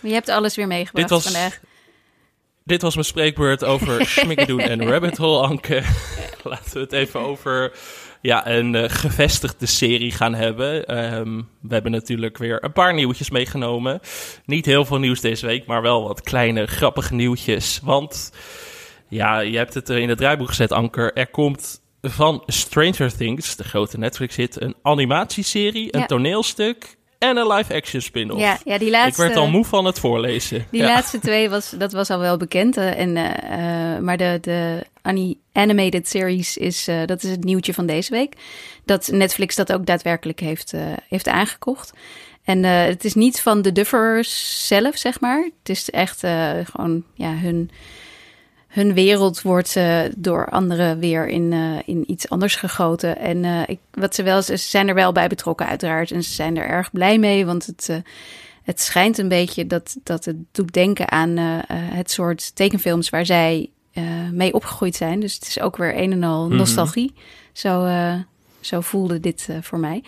[0.00, 1.60] je hebt alles weer meegebracht Dit was- vandaag.
[2.66, 5.82] Dit was mijn spreekbeurt over Schmikkedoen en Rabbit Hole, Anke.
[6.42, 7.72] Laten we het even over
[8.20, 10.98] ja, een uh, gevestigde serie gaan hebben.
[11.14, 14.00] Um, we hebben natuurlijk weer een paar nieuwtjes meegenomen.
[14.44, 17.80] Niet heel veel nieuws deze week, maar wel wat kleine grappige nieuwtjes.
[17.82, 18.32] Want
[19.08, 21.12] ja, je hebt het er in het draaiboek gezet, Anker.
[21.12, 28.00] Er komt van Stranger Things, de grote Netflix-hit, een animatieserie, een toneelstuk en een live-action
[28.00, 28.40] spin-off.
[28.40, 29.22] Ja, ja, die laatste...
[29.22, 30.66] Ik werd al moe van het voorlezen.
[30.70, 32.76] Die laatste twee, was, dat was al wel bekend.
[32.76, 34.86] Uh, en, uh, maar de, de
[35.52, 38.34] animated series, is, uh, dat is het nieuwtje van deze week.
[38.84, 40.72] Dat Netflix dat ook daadwerkelijk heeft,
[41.08, 41.92] heeft aangekocht.
[42.44, 45.50] En het is niet van de Duffers zelf, zeg maar.
[45.58, 46.20] Het is echt
[46.64, 47.70] gewoon ja, hun
[48.74, 53.18] hun wereld wordt uh, door anderen weer in, uh, in iets anders gegoten.
[53.18, 56.10] En uh, ik, wat ze wel, ze zijn er wel bij betrokken uiteraard.
[56.10, 58.02] En ze zijn er erg blij mee, want het,
[58.62, 61.36] het schijnt een beetje dat, dat het doet denken aan
[61.70, 63.70] het soort tekenfilms waar zij
[64.32, 65.20] mee opgegroeid zijn.
[65.20, 66.56] Dus het is ook weer een en al mhm.
[66.56, 67.10] nostalgie.
[67.10, 67.32] Mm -hmm.
[67.52, 67.84] Zo,
[68.64, 70.02] zo voelde dit uh, voor mij.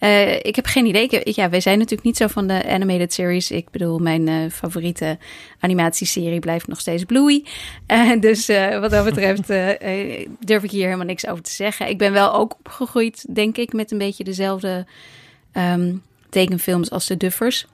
[0.00, 1.20] Uh, ik heb geen idee.
[1.24, 3.50] Ja, wij zijn natuurlijk niet zo van de animated series.
[3.50, 5.18] Ik bedoel, mijn uh, favoriete
[5.58, 7.44] animatieserie blijft nog steeds Bluey.
[8.20, 8.46] dus
[8.80, 9.46] wat dat betreft
[10.46, 11.88] durf ik hier helemaal niks over te zeggen.
[11.88, 14.86] Ik ben wel ook opgegroeid, denk ik, met een beetje dezelfde
[15.52, 17.66] um, tekenfilms als de Duffers.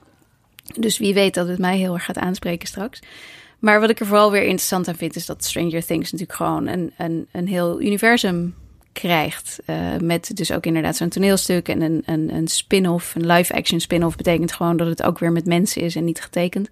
[0.75, 2.99] Dus wie weet dat het mij heel erg gaat aanspreken straks.
[3.59, 6.67] Maar wat ik er vooral weer interessant aan vind, is dat Stranger Things natuurlijk gewoon
[6.67, 8.55] een, een, een heel universum
[8.99, 9.59] krijgt.
[9.65, 14.15] Uh, met dus ook inderdaad zo'n toneelstuk en een, een, een spin-off, een live-action spin-off,
[14.15, 16.69] betekent gewoon dat het ook weer met mensen is en niet getekend.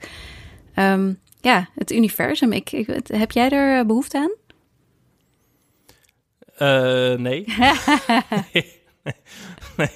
[0.76, 2.52] Um, ja, het universum.
[2.52, 4.32] Ik, ik, heb jij er behoefte aan?
[6.60, 7.46] Uh, nee.
[9.78, 9.90] nee.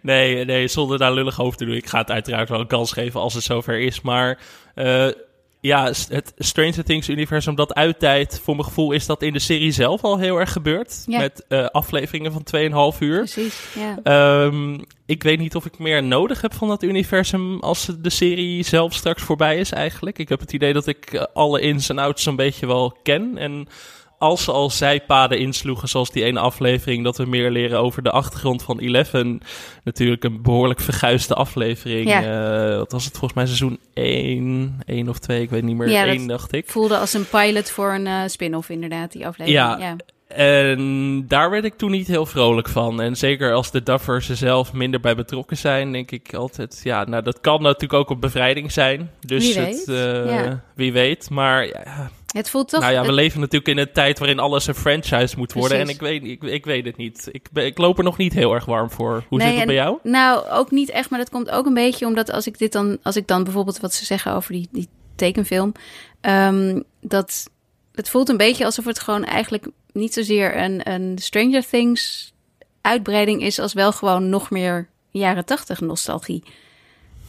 [0.00, 0.44] nee.
[0.44, 1.74] Nee, zonder daar lullig over te doen.
[1.74, 4.00] Ik ga het uiteraard wel een kans geven als het zover is.
[4.00, 4.38] Maar
[4.74, 5.08] uh,
[5.66, 9.72] ja, het Stranger Things universum dat uittijdt, voor mijn gevoel is dat in de serie
[9.72, 11.04] zelf al heel erg gebeurd.
[11.06, 12.46] Met uh, afleveringen van
[12.94, 13.18] 2,5 uur.
[13.18, 14.44] Precies, ja.
[14.44, 18.62] Um, ik weet niet of ik meer nodig heb van dat universum als de serie
[18.62, 20.18] zelf straks voorbij is eigenlijk.
[20.18, 23.38] Ik heb het idee dat ik eh, alle ins en outs een beetje wel ken
[23.38, 23.68] en
[24.18, 28.10] als ze al zijpaden insloegen, zoals die ene aflevering, dat we meer leren over de
[28.10, 29.40] achtergrond van Eleven.
[29.84, 32.08] Natuurlijk een behoorlijk verguisde aflevering.
[32.08, 32.70] Ja.
[32.70, 35.90] Uh, wat was het volgens mij seizoen 1, 1 of 2, ik weet niet meer.
[35.90, 36.70] Ja, 1 dacht ik.
[36.70, 39.58] Voelde als een pilot voor een uh, spin-off inderdaad, die aflevering.
[39.58, 39.78] Ja.
[39.78, 39.96] ja.
[40.28, 43.00] En daar werd ik toen niet heel vrolijk van.
[43.00, 47.04] En zeker als de Duffers er zelf minder bij betrokken zijn, denk ik altijd, ja,
[47.04, 49.10] nou dat kan natuurlijk ook op bevrijding zijn.
[49.20, 49.88] Dus wie het, weet.
[49.88, 50.62] Uh, ja.
[50.74, 51.30] wie weet.
[51.30, 52.80] Maar ja, het voelt toch...
[52.80, 55.78] Nou ja, we leven natuurlijk in een tijd waarin alles een franchise moet worden.
[55.78, 57.28] En ik weet, ik, ik weet het niet.
[57.32, 59.24] Ik, ik loop er nog niet heel erg warm voor.
[59.28, 59.98] Hoe nee, zit het bij jou?
[60.02, 61.10] Nou, ook niet echt.
[61.10, 62.98] Maar dat komt ook een beetje omdat als ik dit dan...
[63.02, 65.72] Als ik dan bijvoorbeeld wat ze zeggen over die, die tekenfilm...
[66.20, 67.50] Um, dat
[67.94, 72.32] het voelt een beetje alsof het gewoon eigenlijk niet zozeer een, een Stranger Things
[72.80, 73.58] uitbreiding is...
[73.58, 76.42] als wel gewoon nog meer jaren tachtig nostalgie.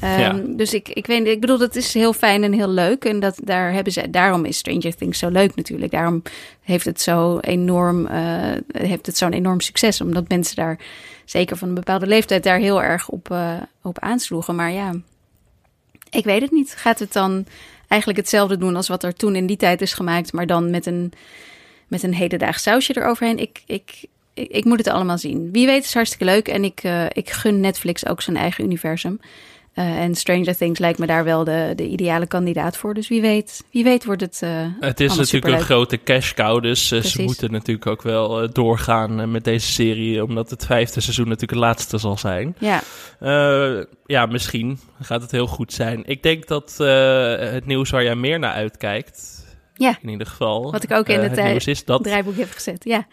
[0.02, 0.42] Ja.
[0.46, 3.06] Dus ik, ik weet ik bedoel, dat is heel fijn en heel leuk.
[3.06, 5.92] En dat, daar hebben ze, daarom is Stranger Things zo leuk natuurlijk.
[5.92, 6.22] Daarom
[6.62, 10.02] heeft het zo enorm, uh, heeft het zo'n enorm succes.
[10.02, 10.80] Omdat mensen daar,
[11.26, 14.56] zeker van een bepaalde leeftijd, daar heel erg op, uh, op aansloegen.
[14.56, 14.94] Maar ja,
[16.10, 16.74] ik weet het niet.
[16.78, 17.46] Gaat het dan
[17.88, 20.86] eigenlijk hetzelfde doen als wat er toen in die tijd is gemaakt, maar dan met
[20.86, 21.14] een,
[21.88, 23.40] met een hedendaags sausje eroverheen?
[23.40, 25.52] Ik, ik, ik, moet het allemaal zien.
[25.52, 26.48] Wie weet is hartstikke leuk.
[26.48, 29.20] En ik, uh, ik gun Netflix ook zijn eigen universum.
[29.78, 32.94] Uh, en Stranger Things lijkt me daar wel de, de ideale kandidaat voor.
[32.94, 34.42] Dus wie weet, wie weet wordt het.
[34.44, 36.62] Uh, het is natuurlijk een grote cash cow.
[36.62, 40.24] Dus uh, ze moeten natuurlijk ook wel doorgaan met deze serie.
[40.24, 42.56] Omdat het vijfde seizoen natuurlijk het laatste zal zijn.
[42.60, 42.82] Ja,
[44.06, 46.04] ja misschien gaat het heel goed zijn.
[46.06, 49.46] Ik denk dat het nieuws waar jij meer naar uitkijkt.
[49.74, 50.72] Ja, in ieder geval.
[50.72, 52.04] Wat ik ook in het, het is dat...
[52.04, 52.84] draaiboek heb gezet.
[52.84, 53.08] Ja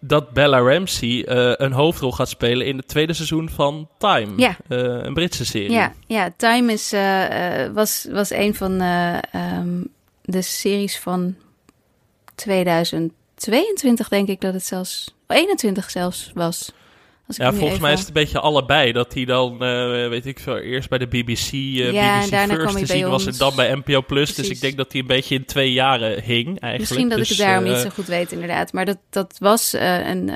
[0.00, 4.32] dat Bella Ramsey uh, een hoofdrol gaat spelen in het tweede seizoen van Time.
[4.36, 4.56] Ja.
[4.68, 5.70] Uh, een Britse serie.
[5.70, 9.88] Ja, ja Time is, uh, was, was een van um,
[10.22, 11.34] de series van
[12.34, 15.14] 2022, denk ik dat het zelfs.
[15.26, 16.72] 21 zelfs was
[17.36, 18.92] ja, volgens mij is het een beetje allebei.
[18.92, 22.78] Dat hij dan, uh, weet ik veel, eerst bij de BBC, uh, ja, BBC First
[22.78, 24.34] te zien was en dan bij NPO Plus.
[24.34, 26.78] Dus ik denk dat hij een beetje in twee jaren hing eigenlijk.
[26.78, 28.72] Misschien dat dus, ik het daarom uh, niet zo goed weet inderdaad.
[28.72, 30.30] Maar dat, dat was een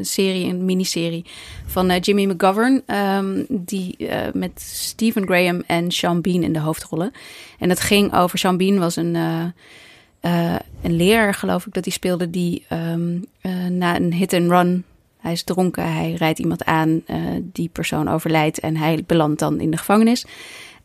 [0.00, 1.24] serie, een miniserie
[1.66, 2.82] van Jimmy McGovern.
[2.86, 7.12] Um, die met Stephen Graham en Sean Bean in de hoofdrollen.
[7.58, 9.14] En dat ging over, Sean Bean was een...
[10.82, 13.24] een leraar, geloof ik, dat hij speelde, die um,
[13.68, 14.84] na een hit-and-run
[15.26, 19.60] hij is dronken, hij rijdt iemand aan, uh, die persoon overlijdt en hij belandt dan
[19.60, 20.24] in de gevangenis.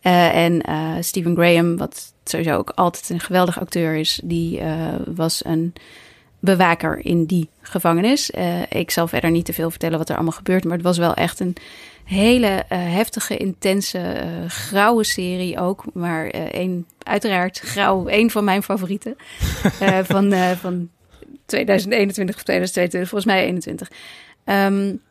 [0.01, 4.61] Uh, en uh, Stephen Graham, wat sowieso ook altijd een geweldig acteur is, die
[5.05, 5.73] was een
[6.39, 8.29] bewaker in die gevangenis.
[8.69, 11.13] ik zal verder niet te veel vertellen wat er allemaal gebeurt, maar het was wel
[11.13, 11.55] echt een
[12.03, 15.83] hele heftige, intense, grauwe serie ook.
[15.93, 19.15] Maar één, uiteraard grauw, één van mijn favorieten
[20.03, 20.89] van, van
[21.51, 23.89] 2021 of 2022, volgens mij 21.
[24.45, 25.01] Um,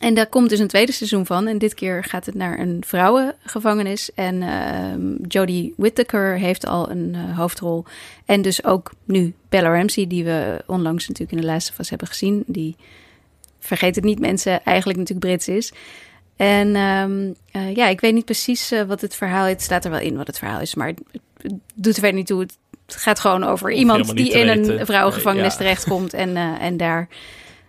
[0.00, 1.46] en daar komt dus een tweede seizoen van.
[1.46, 4.10] En dit keer gaat het naar een vrouwengevangenis.
[4.14, 7.84] En uh, Jodie Whittaker heeft al een uh, hoofdrol.
[8.24, 12.08] En dus ook nu Bella Ramsey, die we onlangs natuurlijk in de laatste fase hebben
[12.08, 12.44] gezien.
[12.46, 12.76] Die,
[13.64, 15.72] vergeet het niet mensen, eigenlijk natuurlijk Brits is.
[16.36, 19.52] En um, uh, ja, ik weet niet precies uh, wat het verhaal is.
[19.52, 21.00] Het staat er wel in wat het verhaal is, maar het,
[21.42, 22.40] het doet er verder niet toe.
[22.40, 22.56] Het
[22.86, 25.74] gaat gewoon over iemand die in een vrouwengevangenis nee, ja.
[25.74, 27.08] terechtkomt en, en daar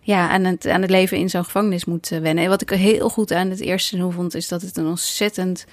[0.06, 2.44] ja, aan, het, aan het leven in zo'n gevangenis moet uh, wennen.
[2.44, 5.66] En wat ik heel goed aan het eerste seizoen vond, is dat het een ontzettend,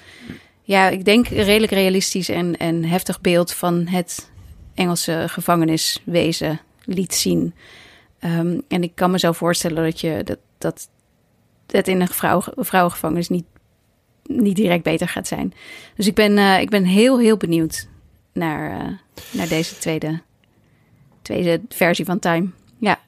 [0.62, 4.30] ja, ik denk redelijk realistisch en, en heftig beeld van het
[4.74, 7.54] Engelse gevangeniswezen liet zien.
[8.24, 10.88] Um, en ik kan me zo voorstellen dat je dat, dat
[11.66, 13.46] het in een vrouw, vrouwengevangenis niet,
[14.22, 15.54] niet direct beter gaat zijn.
[15.96, 17.88] Dus ik ben, uh, ik ben heel, heel benieuwd
[18.32, 18.88] naar, uh,
[19.30, 20.20] naar deze tweede,
[21.22, 22.50] tweede versie van Time.
[22.78, 23.00] Ja.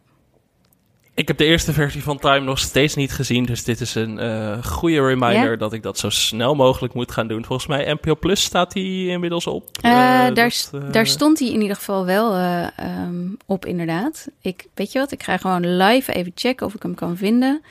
[1.17, 3.45] Ik heb de eerste versie van Time nog steeds niet gezien.
[3.45, 7.29] Dus dit is een uh, goede reminder dat ik dat zo snel mogelijk moet gaan
[7.29, 7.45] doen.
[7.45, 9.69] Volgens mij NPO Plus staat hij inmiddels op.
[9.83, 12.37] Uh, uh, daar, dat, daar stond hij in ieder geval wel
[12.81, 14.29] um, op, inderdaad.
[14.41, 17.63] Ik, weet je wat, ik ga gewoon live even checken of ik hem kan vinden.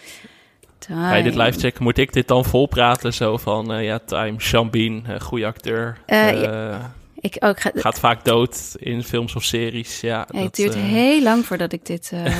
[0.78, 1.18] Time.
[1.18, 1.84] Je dit live checken?
[1.84, 3.14] Moet ik dit dan volpraten?
[3.14, 5.98] Zo van, ja, Time, Shambin, goede acteur.
[6.08, 6.94] Ja.
[7.24, 10.02] Ik ook ga, Gaat vaak dood in films of series.
[10.02, 10.82] Ja, ja het duurt uh...
[10.82, 12.12] heel lang voordat ik dit.
[12.14, 12.26] Uh...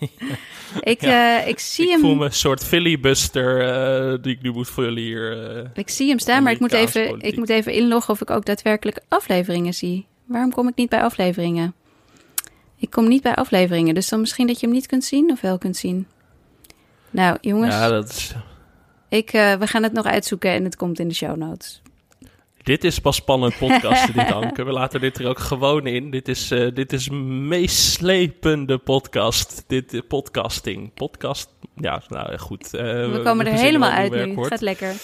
[0.00, 0.08] ja.
[0.80, 1.42] ik, ja.
[1.42, 2.00] uh, ik zie ik hem.
[2.00, 5.70] Ik voel me een soort filibuster die ik nu moet vullen hier.
[5.74, 8.44] ik zie hem staan, maar ik moet, even, ik moet even inloggen of ik ook
[8.44, 10.06] daadwerkelijk afleveringen zie.
[10.24, 11.74] Waarom kom ik niet bij afleveringen?
[12.76, 15.40] Ik kom niet bij afleveringen, dus dan misschien dat je hem niet kunt zien of
[15.40, 16.06] wel kunt zien.
[17.10, 17.74] Nou, jongens.
[17.74, 18.34] Ja, dat is.
[19.08, 21.82] Ik, we gaan het nog uitzoeken en het komt in de show notes.
[22.68, 24.64] Dit is pas spannend podcasten, dit Anke.
[24.64, 26.10] We laten dit er ook gewoon in.
[26.10, 27.08] Dit is, uh, dit is
[27.48, 29.64] meeslepende podcast.
[29.66, 30.94] Dit uh, podcasting.
[30.94, 32.74] Podcast, ja, nou goed.
[32.74, 34.38] Uh, we komen er helemaal uit nu.
[34.38, 34.94] Het gaat lekker.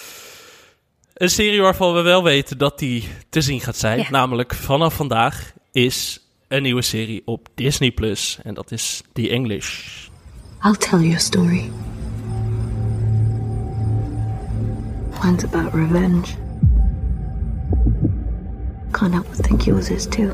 [1.15, 3.99] Een serie waarvan we wel weten dat die te zien gaat zijn.
[3.99, 4.11] Ja.
[4.11, 7.91] Namelijk vanaf vandaag is een nieuwe serie op Disney+.
[7.91, 9.99] Plus En dat is The English.
[10.65, 11.71] I'll tell you a story.
[15.23, 16.44] One's about revenge.
[18.95, 20.31] Can't help but think yours is too.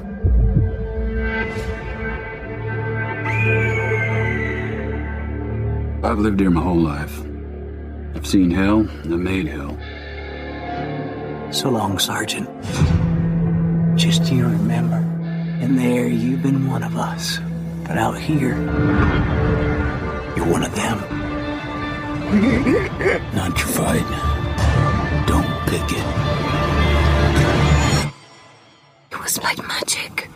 [6.04, 7.22] I've lived here my whole life.
[8.14, 9.78] I've seen hell and I've made hell.
[11.50, 12.48] So long, Sergeant.
[13.98, 14.98] Just you remember,
[15.64, 17.38] in there you've been one of us.
[17.86, 18.56] But out here,
[20.36, 20.98] you're one of them.
[23.34, 25.26] Not your fight.
[25.26, 26.39] Don't pick it.
[29.34, 30.28] Was like magic.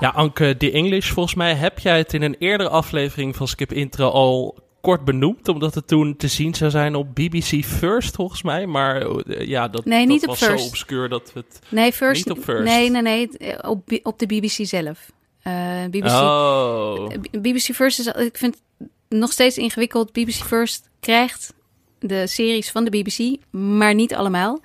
[0.00, 3.72] Ja, Anke, The English, volgens mij heb jij het in een eerdere aflevering van Skip
[3.72, 8.42] Intro al kort benoemd, omdat het toen te zien zou zijn op BBC First, volgens
[8.42, 8.66] mij.
[8.66, 10.62] Maar uh, ja, dat, nee, niet dat op was First.
[10.62, 12.64] zo obscuur dat we het nee, first, niet op First.
[12.64, 15.10] Nee, nee, nee, op, op de BBC zelf.
[15.46, 17.08] Uh, BBC, oh.
[17.30, 20.12] BBC First is, ik vind het nog steeds ingewikkeld.
[20.12, 21.54] BBC First krijgt
[21.98, 24.60] de series van de BBC, maar niet allemaal.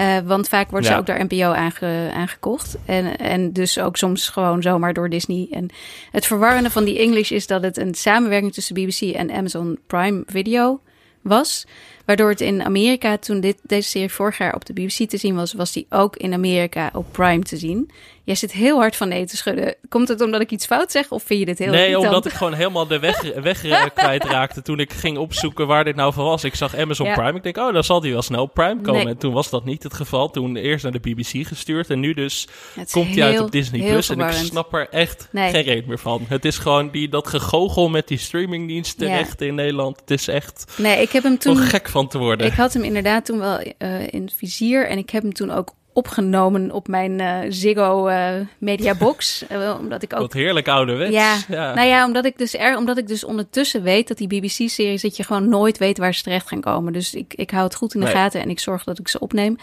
[0.00, 0.92] Uh, want vaak wordt ja.
[0.92, 2.76] ze ook door NPO aange, aangekocht.
[2.84, 5.48] En, en dus ook soms gewoon zomaar door Disney.
[5.50, 5.68] En
[6.10, 10.22] het verwarrende van die English is dat het een samenwerking tussen BBC en Amazon Prime
[10.26, 10.80] Video
[11.22, 11.66] was.
[12.04, 15.34] Waardoor het in Amerika, toen dit, deze serie vorig jaar op de BBC te zien
[15.34, 17.90] was, was die ook in Amerika op Prime te zien.
[18.24, 19.76] Jij zit heel hard van nee te schudden.
[19.88, 22.06] Komt het omdat ik iets fout zeg of vind je dit heel Nee, irritant?
[22.06, 23.60] omdat ik gewoon helemaal de weg, weg
[23.94, 26.44] kwijtraakte toen ik ging opzoeken waar dit nou van was.
[26.44, 27.14] Ik zag Amazon ja.
[27.14, 27.36] Prime.
[27.36, 29.04] Ik denk, oh, dan zal die wel snel Prime komen.
[29.04, 29.12] Nee.
[29.12, 30.30] En toen was dat niet het geval.
[30.30, 32.48] Toen eerst naar de BBC gestuurd en nu dus
[32.90, 33.80] komt hij uit op Disney+.
[33.80, 35.50] Plus En ik snap er echt nee.
[35.50, 36.24] geen reet meer van.
[36.28, 39.18] Het is gewoon die, dat gegogel met die streamingdiensten ja.
[39.18, 40.00] echt in Nederland.
[40.00, 42.46] Het is echt nee, ik heb hem toen, gek van te worden.
[42.46, 45.50] Ik had hem inderdaad toen wel uh, in het vizier en ik heb hem toen
[45.50, 48.28] ook opgenomen op mijn uh, Ziggo uh,
[48.58, 49.44] Mediabox.
[49.52, 50.20] uh, omdat ik ook...
[50.20, 51.12] Wat heerlijk ouderwets.
[51.12, 54.28] Ja, ja, nou ja, omdat ik, dus er, omdat ik dus ondertussen weet dat die
[54.28, 55.02] BBC-series...
[55.02, 56.92] dat je gewoon nooit weet waar ze terecht gaan komen.
[56.92, 58.14] Dus ik, ik hou het goed in de nee.
[58.14, 59.56] gaten en ik zorg dat ik ze opneem.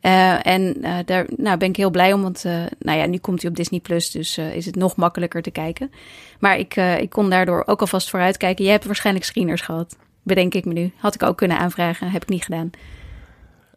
[0.00, 2.44] En daar nou, ben ik heel blij om, want
[2.78, 5.90] nou ja, nu komt hij op Disney Plus, dus is het nog makkelijker te kijken.
[6.38, 8.64] Maar ik, ik kon daardoor ook alvast vooruit kijken.
[8.64, 10.92] Je hebt waarschijnlijk screeners gehad, bedenk ik me nu.
[10.96, 12.70] Had ik ook kunnen aanvragen, heb ik niet gedaan.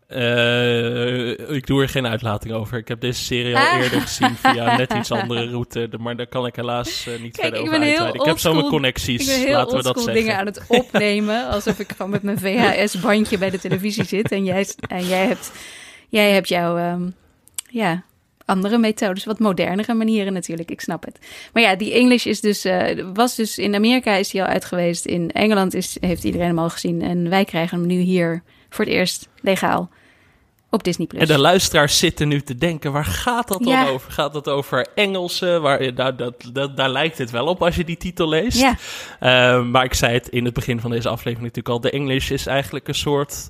[0.10, 2.78] Eh, ik doe er geen uitlating over.
[2.78, 3.78] Ik heb deze serie al Ah.
[3.84, 5.90] eerder gezien via net iets andere route.
[6.00, 8.22] Maar daar kan ik helaas eh, niet Kijk, verder over uitweiden.
[8.22, 10.14] Ik heb zo mijn connecties, Ik ben heel laten we dat zeggen.
[10.14, 11.48] dingen aan het opnemen.
[11.50, 14.32] Alsof ik gewoon met mijn VHS-bandje bij de televisie zit.
[14.32, 15.52] En jij, en jij hebt,
[16.10, 17.10] jij hebt jouw ehm,
[17.70, 18.04] ja,
[18.46, 19.26] andere methodes.
[19.26, 20.72] Wat modernere manieren natuurlijk.
[20.72, 21.20] Ik snap het.
[21.54, 24.66] Maar ja, die English is dus, eh, was dus in Amerika is die al uit
[24.66, 25.06] geweest.
[25.06, 27.02] In Engeland is, heeft iedereen hem al gezien.
[27.02, 29.90] En wij krijgen hem nu hier voor het eerst legaal
[30.70, 31.08] op Disney+.
[31.08, 34.12] En de luisteraars zitten nu te denken, waar gaat dat dan over?
[34.12, 35.60] Gaat het over Engelse?
[35.60, 38.60] Waar, nou, dat, dat, daar lijkt het wel op als je die titel leest.
[38.60, 38.76] Ja.
[39.20, 41.82] Eh, maar ik zei het in het begin van deze aflevering natuurlijk al.
[41.82, 43.50] De English is eigenlijk een soort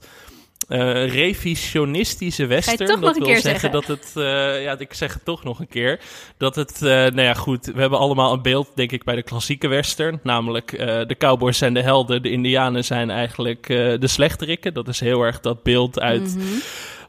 [0.68, 3.02] eh, revisionistische western.
[3.02, 3.72] dat wil zeggen, zeggen?
[3.72, 4.12] dat het...
[4.16, 6.00] eh, ja, ik zeg het toch nog een keer.
[6.38, 6.82] Dat het...
[6.82, 7.66] eh, nou ja, goed.
[7.66, 10.20] We hebben allemaal een beeld, denk ik, bij de klassieke western.
[10.24, 12.22] Namelijk, eh, de cowboys zijn de helden.
[12.22, 14.74] De indianen zijn eigenlijk eh, de slechterikken.
[14.74, 16.36] Dat is heel erg dat beeld uit...
[16.36, 16.46] Mhm.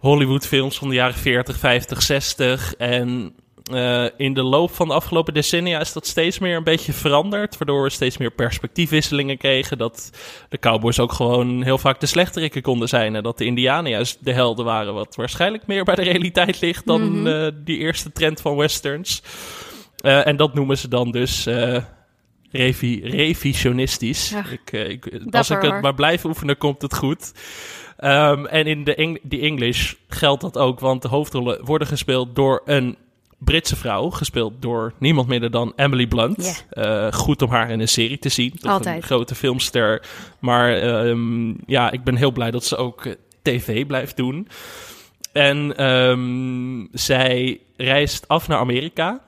[0.01, 2.75] Hollywoodfilms van de jaren 40, 50, 60.
[2.75, 3.35] En
[3.73, 7.59] eh, in de loop van de afgelopen decennia is dat steeds meer een beetje veranderd.
[7.59, 9.79] Waardoor we steeds meer perspectiefwisselingen kregen.
[9.79, 10.11] Dat
[10.49, 13.17] de cowboys ook gewoon heel vaak de slechterikken konden zijn.
[13.17, 14.95] En dat de indianen juist de helden waren.
[14.95, 19.23] Wat waarschijnlijk meer bij de realiteit ligt dan eh, die eerste trend van westerns.
[19.97, 21.47] Eh, en dat noemen ze dan dus...
[21.47, 21.77] eh,
[22.51, 24.35] revi revisionistisch.
[24.51, 27.33] Ik, ik, als ik het maar blijf oefenen, komt het goed.
[28.01, 32.35] Ehm, en in de Eng die English geldt dat ook, want de hoofdrollen worden gespeeld
[32.35, 32.97] door een
[33.39, 36.67] Britse vrouw, gespeeld door niemand minder dan Emily Blunt.
[36.71, 38.53] Eh, goed om haar in een serie te zien.
[38.59, 38.97] Toch Altijd.
[38.97, 40.03] Een grote filmster.
[40.39, 44.49] Maar ehm, ja, ik ben heel blij dat ze ook eh, tv blijft doen.
[45.33, 49.21] En ehm, zij reist af naar Amerika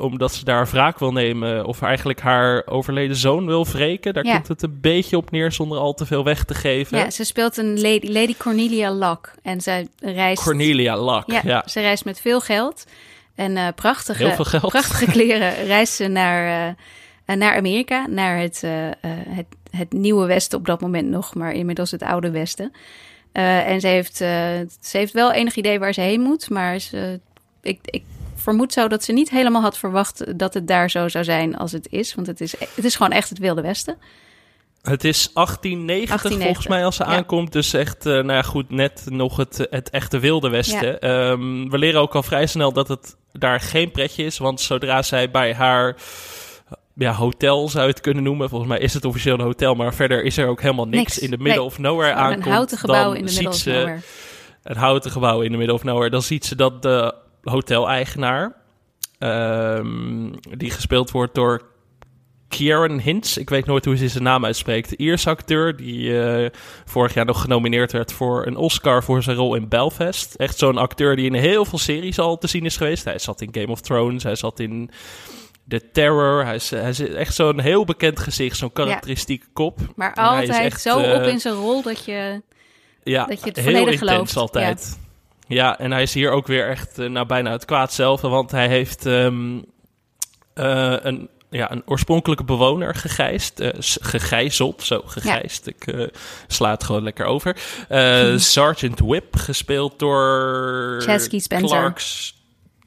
[0.00, 4.14] omdat ze daar wraak wil nemen of eigenlijk haar overleden zoon wil wreken.
[4.14, 4.34] Daar Ja.
[4.34, 6.98] komt het een beetje op neer zonder al te veel weg te geven.
[6.98, 9.28] Ja, ze speelt een lady, lady Cornelia Locke.
[9.42, 10.42] En zij reist...
[10.42, 11.62] Cornelia Luck, Ja, ja.
[11.66, 12.84] ze reist met veel geld
[13.34, 14.68] en eh, prachtige, Heel veel geld.
[14.68, 15.54] prachtige kleren.
[15.66, 16.76] Reist ze naar,
[17.26, 18.62] eh, naar Amerika, naar het,
[19.28, 22.72] het, het nieuwe Westen op dat moment nog, maar inmiddels het oude Westen.
[23.32, 27.20] En ze heeft, ze heeft wel enig idee waar ze heen moet, maar ze,
[27.62, 28.02] ik, ik
[28.48, 31.72] vermoed zo dat ze niet helemaal had verwacht dat het daar zo zou zijn als
[31.72, 32.14] het is.
[32.14, 33.96] Want het is, het is gewoon echt het Wilde Westen.
[34.82, 37.08] Het is 1890, 1890, volgens mij als ze ja.
[37.08, 37.52] aankomt.
[37.52, 41.00] Dus echt, eh, nou ja, goed, net nog het, het echte wilde westen.
[41.00, 44.38] Ehm, we leren ook al vrij snel dat het daar geen pretje is.
[44.38, 45.96] Want zodra zij bij haar
[46.94, 48.48] ja, hotel zou je het kunnen noemen.
[48.48, 49.74] Volgens mij is het officieel een hotel.
[49.74, 51.18] Maar verder is er ook helemaal niks, Niks.
[51.18, 51.62] in de middle Nee.
[51.62, 52.46] of nowhere aankomt.
[52.46, 54.00] een houten gebouw in de middle of nowhere.
[54.62, 56.10] een houten gebouw in de middle of nowhere.
[56.10, 57.14] Dan ziet ze dat de
[57.48, 58.54] hoteleigenaar,
[59.18, 61.62] ehm, die gespeeld wordt door
[62.48, 66.50] Kieran Hintz, ik weet nooit hoe ze zijn naam uitspreekt, de Ierse acteur die eh,
[66.84, 70.34] vorig jaar nog genomineerd werd voor een Oscar voor zijn rol in Belfast.
[70.34, 73.04] Echt zo'n acteur die in heel veel series al te zien is geweest.
[73.04, 74.90] Hij zat in Game of Thrones, hij zat in
[75.68, 76.44] The Terror.
[76.44, 79.78] Hij is, hij is echt zo'n heel bekend gezicht, zo'n karakteristieke kop.
[79.96, 82.42] Maar En hij is altijd echt, zo eh, op in zijn rol dat je...
[83.02, 84.98] ja, Dat je het volledig gelooft, altijd.
[85.00, 85.06] Ja.
[85.48, 88.20] En hij is hier ook weer echt eh, nou, bijna het kwaad zelf.
[88.20, 89.58] Want hij heeft ehm,
[90.54, 93.60] eh, een, ja, een oorspronkelijke bewoner gegijst.
[93.60, 95.66] eh, gegijzeld, zo gegijst.
[95.66, 96.06] Ik eh,
[96.46, 97.56] sla het gewoon lekker over.
[97.88, 101.02] Eh, Sergeant Whip, gespeeld door...
[101.02, 101.68] Chesky Spencer.
[101.78, 102.34] Clark's,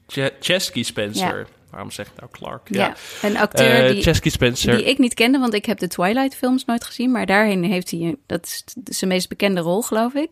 [0.08, 1.38] Ch- Chesky Spencer.
[1.40, 1.46] Ja.
[1.70, 2.68] Waarom zeg ik nou Clark?
[2.70, 4.76] Ja, een acteur die, Chesky Spencer.
[4.78, 7.12] die ik niet kende, want ik heb de Twilight films nooit gezien.
[7.12, 8.64] Maar daarin heeft hij, dat is
[8.98, 10.32] zijn meest bekende rol, geloof ik.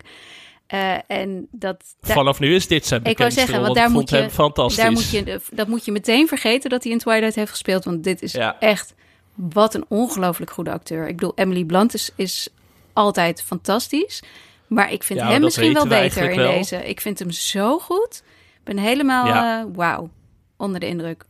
[0.70, 3.92] Eh, en dat, Vanaf nu is dit zijn ik wou zeggen, rol, want ik daar
[3.92, 4.30] moet, je,
[4.76, 7.84] daar moet je, dat moet je meteen vergeten dat hij in Twilight heeft gespeeld.
[7.86, 8.60] Want dit is Ja.
[8.60, 8.94] echt,
[9.36, 11.08] wat een ongelooflijk goede acteur.
[11.08, 12.50] Ik bedoel, Emily Blunt is, is
[12.94, 14.24] altijd fantastisch.
[14.68, 16.52] Maar ik vind Ja, hem misschien wel beter in wel.
[16.52, 16.76] deze.
[16.88, 18.24] Ik vind hem zo goed.
[18.54, 19.60] Ik ben helemaal, Ja.
[19.60, 20.10] eh, wauw,
[20.58, 21.26] onder de indruk.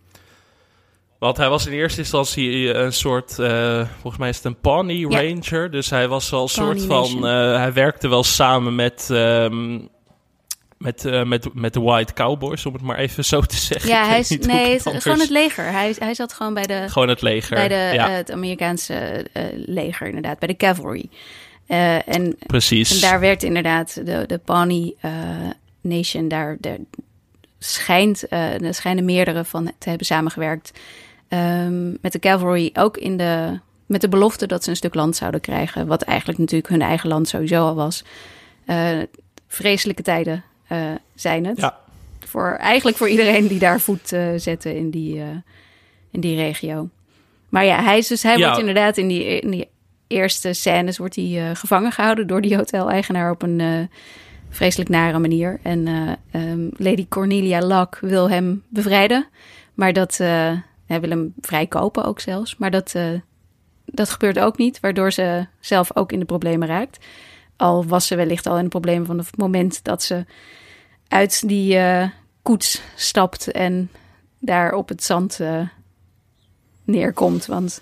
[1.20, 5.08] Want hij was in eerste instantie een soort, eh, volgens mij is het een Pawnee
[5.10, 5.22] Ja.
[5.22, 5.72] Ranger.
[5.72, 9.80] Dus hij was wel een soort van, eh, hij werkte wel samen met, ehm,
[10.78, 13.90] met, eh, met, met de White Cowboys, om het maar even zo te zeggen.
[13.90, 15.72] Ja, hij is, nee, het anders- gewoon het leger.
[15.72, 17.56] Hij, hij zat gewoon bij de, Gewoon het leger.
[17.56, 18.94] bij de, ja, eh, het Amerikaanse
[19.34, 21.10] eh, leger, inderdaad, bij de cavalry.
[21.68, 22.94] Eh, en, precies.
[22.96, 25.12] en daar werd inderdaad de, de Pawnee eh,
[25.82, 26.78] Nation, daar, daar
[27.60, 30.72] schijnt, eh er schijnen meerdere van te hebben samengewerkt
[31.30, 35.16] ehm, met de cavalry, ook in de, met de belofte dat ze een stuk land
[35.16, 38.04] zouden krijgen, wat eigenlijk natuurlijk hun eigen land sowieso al was.
[38.66, 38.98] Eh,
[39.48, 40.78] vreselijke tijden eh,
[41.16, 41.58] zijn het.
[41.58, 41.78] Ja.
[42.20, 45.24] Voor, eigenlijk voor iedereen die daar voet eh, zette in die,
[46.12, 46.90] in die regio.
[47.50, 48.44] Maar ja, hij, is dus, hij Ja.
[48.46, 49.68] wordt inderdaad in die, in die
[50.08, 53.90] eerste scènes wordt hij, gevangen gehouden door die hoteleigenaar op een,
[54.50, 55.60] vreselijk nare manier.
[55.64, 59.28] En eh, ehm, Lady Cornelia Locke wil hem bevrijden.
[59.74, 60.20] Maar dat...
[60.90, 62.58] hij wil hem vrijkopen ook zelfs.
[62.58, 63.20] Maar dat, eh,
[63.86, 64.80] dat gebeurt ook niet.
[64.80, 67.06] Waardoor ze zelf ook in de problemen raakt.
[67.56, 70.26] Al was ze wellicht al in de problemen van het moment dat ze
[71.08, 72.10] uit die eh,
[72.42, 73.90] koets stapt en
[74.40, 75.62] daar op het zand eh,
[76.84, 77.46] neerkomt.
[77.46, 77.82] Want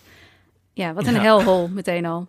[0.73, 1.21] ja, wat een Ja.
[1.21, 2.27] helhol meteen al.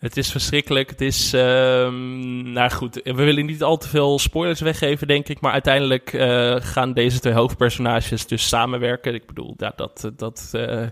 [0.00, 0.90] Het is verschrikkelijk.
[0.90, 5.40] Het is, ehm, nou goed, we willen niet al te veel spoilers weggeven, denk ik.
[5.40, 9.14] Maar uiteindelijk eh, gaan deze twee hoofdpersonages dus samenwerken.
[9.14, 10.82] Ik bedoel, ja, dat, dat eh,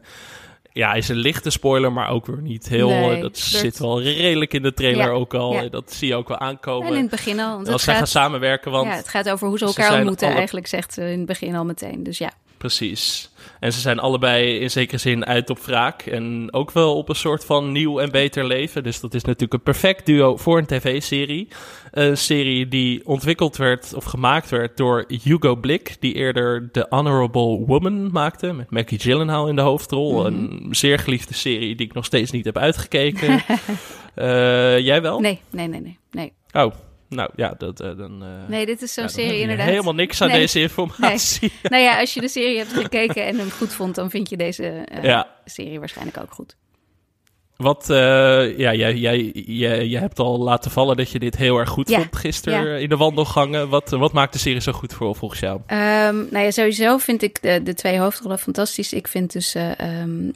[0.73, 2.89] ja, is een lichte spoiler, maar ook weer niet heel.
[2.89, 5.53] Nee, eh, dat zit wel redelijk in de trailer Ja, ook al.
[5.53, 5.69] ja.
[5.69, 6.89] Dat zie je ook wel aankomen.
[6.89, 7.55] En in het begin al.
[7.55, 10.27] Want Als zij gaan samenwerken, want ja, het gaat over hoe ze ze elkaar ontmoeten
[10.27, 12.03] alle- eigenlijk, zegt ze in het begin al meteen.
[12.03, 12.31] Dus ja.
[12.59, 13.31] Precies.
[13.61, 16.03] En ze zijn allebei in zekere zin uit op wraak.
[16.03, 18.83] En ook wel op een soort van nieuw en beter leven.
[18.83, 21.49] Dus dat is natuurlijk een perfect duo voor een tv-serie.
[21.91, 25.97] Een serie die ontwikkeld werd of gemaakt werd door Hugo Blick.
[26.01, 28.53] Die eerder The Honorable Woman maakte.
[28.53, 30.27] Met Maggie Gyllenhaal in de hoofdrol.
[30.27, 33.41] Een zeer geliefde serie die ik nog steeds niet heb uitgekeken.
[34.15, 35.21] Eh, jij wel?
[35.21, 35.99] Nee, nee, nee, nee.
[36.11, 36.73] Nee, Oh,
[37.09, 38.23] nou ja, dat, eh, dan...
[38.23, 39.67] eh, nee dit is zo'n ja, serie inderdaad.
[39.67, 40.39] Helemaal niks aan Nee.
[40.39, 41.53] deze informatie.
[41.63, 44.37] nou ja, als je de serie hebt gekeken en hem goed vond, dan vind je
[44.37, 45.29] deze eh, Ja.
[45.45, 46.57] serie waarschijnlijk ook goed.
[47.57, 51.69] Wat, ja, jij, jij, jij, jij hebt al laten vallen dat je dit heel erg
[51.69, 53.69] goed Ja, vond gisteren in de wandelgangen.
[53.69, 55.61] Wat, wat maakt de serie zo goed voor volgens jou?
[55.67, 58.93] Ehm, nou ja, sowieso vind ik de, de twee hoofdrollen fantastisch.
[58.93, 60.31] Ik vind dus eh ehm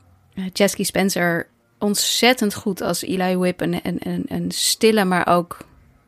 [0.53, 1.47] Chesky Spencer
[1.79, 3.61] ontzettend goed als Eli Whip.
[3.61, 5.59] Een, een, een, een stille, maar ook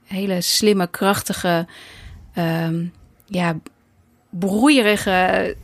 [0.05, 1.67] hele slimme, krachtige,
[2.35, 2.85] ehm,
[3.27, 3.59] ja,
[4.31, 5.57] broeierige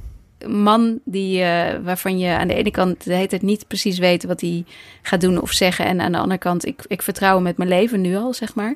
[0.47, 4.25] man die, eh, waarvan je aan de ene kant de hele tijd niet precies weet
[4.25, 4.65] wat hij
[5.03, 5.85] gaat doen of zeggen.
[5.85, 8.55] En aan de andere kant, ik, ik vertrouw hem met mijn leven nu al, zeg
[8.55, 8.75] maar.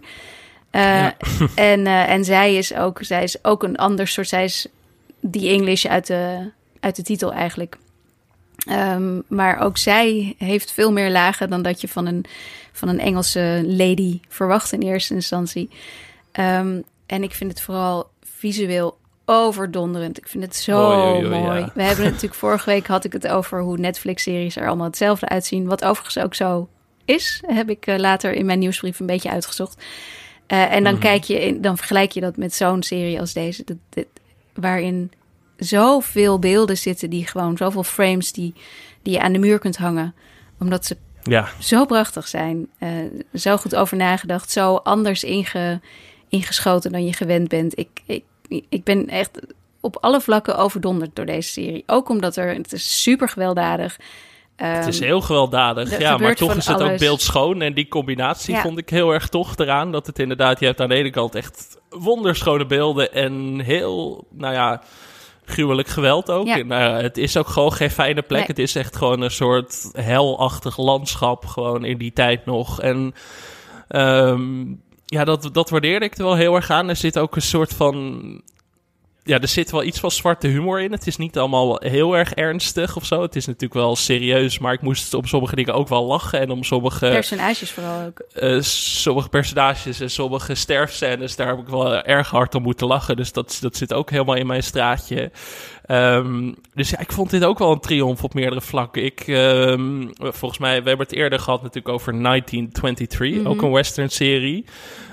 [0.71, 1.17] Eh, Ja.
[1.55, 4.67] en, eh, en zij is ook, zij is ook een ander soort, zij is
[5.21, 6.51] die English uit de,
[6.81, 7.77] uit de titel eigenlijk.
[8.69, 12.25] Ehm, maar ook zij heeft veel meer lagen dan dat je van een,
[12.73, 15.69] van een Engelse lady verwacht in eerste instantie.
[16.33, 20.19] Ehm, en ik vind het vooral visueel overdonderend.
[20.19, 20.89] Ik vind het zo
[21.23, 21.59] mooi.
[21.59, 21.71] ja.
[21.75, 25.29] We hebben het natuurlijk vorige week had ik het over hoe Netflix-series er allemaal hetzelfde
[25.29, 25.67] uitzien.
[25.67, 26.69] Wat overigens ook zo
[27.05, 29.85] is, heb ik eh, later in mijn nieuwsbrief een beetje uitgezocht.
[30.47, 31.03] Eh, en dan Mhm.
[31.03, 34.05] kijk je, in, dan vergelijk je dat met zo'n serie als deze, dat, dat-
[34.55, 35.13] waarin
[35.57, 38.55] zoveel beelden zitten die gewoon zoveel frames die,
[39.03, 40.15] die je aan de muur kunt hangen,
[40.61, 42.89] omdat ze Ja, zo prachtig zijn, eh,
[43.35, 45.81] zo goed over nagedacht, zo anders inge,
[46.29, 47.79] ingeschoten dan je gewend bent.
[47.79, 48.25] Ik, ik,
[48.69, 49.41] ik ben echt
[49.81, 51.83] op alle vlakken overdonderd door deze serie.
[51.87, 53.97] Ook omdat er, het is super gewelddadig.
[54.57, 55.99] het is Ehm, heel gewelddadig.
[55.99, 57.63] Ja, maar toch is het ook beeldschoon.
[57.63, 58.61] En die combinatie Ja.
[58.61, 59.93] vond ik heel erg tof eraan.
[59.93, 64.55] Dat het inderdaad, je hebt aan de ene kant echt wonderschone beelden en heel, nou
[64.55, 64.83] ja,
[65.45, 66.47] gruwelijk geweld ook.
[66.47, 66.59] Ja.
[66.59, 68.39] En, nou het is ook gewoon geen fijne plek.
[68.39, 68.49] Nee.
[68.49, 72.81] Het is echt gewoon een soort helachtig landschap, gewoon in die tijd nog.
[72.81, 73.15] En
[73.89, 74.65] ehm,
[75.05, 76.89] ja, dat, dat waardeerde ik er wel heel erg aan.
[76.89, 78.43] Er zit ook een soort van
[79.25, 80.93] ja, er zit wel iets van zwarte humor in.
[80.93, 83.23] Het is niet allemaal heel erg ernstig of zo.
[83.23, 86.41] Het is natuurlijk wel serieus, maar ik moest om sommige dingen ook wel lachen.
[86.41, 88.19] En om sommige, personages vooral ook.
[88.35, 93.17] eh, sommige personages en sommige sterfscènes, daar heb ik wel erg hard om moeten lachen.
[93.17, 95.31] Dus dat, dat zit ook helemaal in mijn straatje.
[95.87, 99.05] Ehm, dus ja, ik vond dit ook wel een triomf op meerdere vlakken.
[99.05, 103.47] Ik, ehm, volgens mij, we hebben het eerder gehad natuurlijk over 1923, Mhm.
[103.47, 104.65] ook een western serie.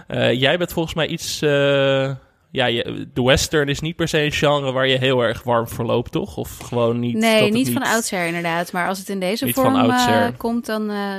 [0.08, 1.42] Eh, jij bent volgens mij iets...
[1.42, 2.12] eh,
[2.52, 5.68] ja, je, de western is niet per se een genre waar je heel erg warm
[5.68, 6.38] voor loopt, toch?
[6.38, 7.16] Of gewoon niet...
[7.18, 8.72] Nee, niet van oudsher inderdaad.
[8.72, 10.34] Maar als het in deze vorm oudsher.
[10.38, 11.14] komt, dan, eh,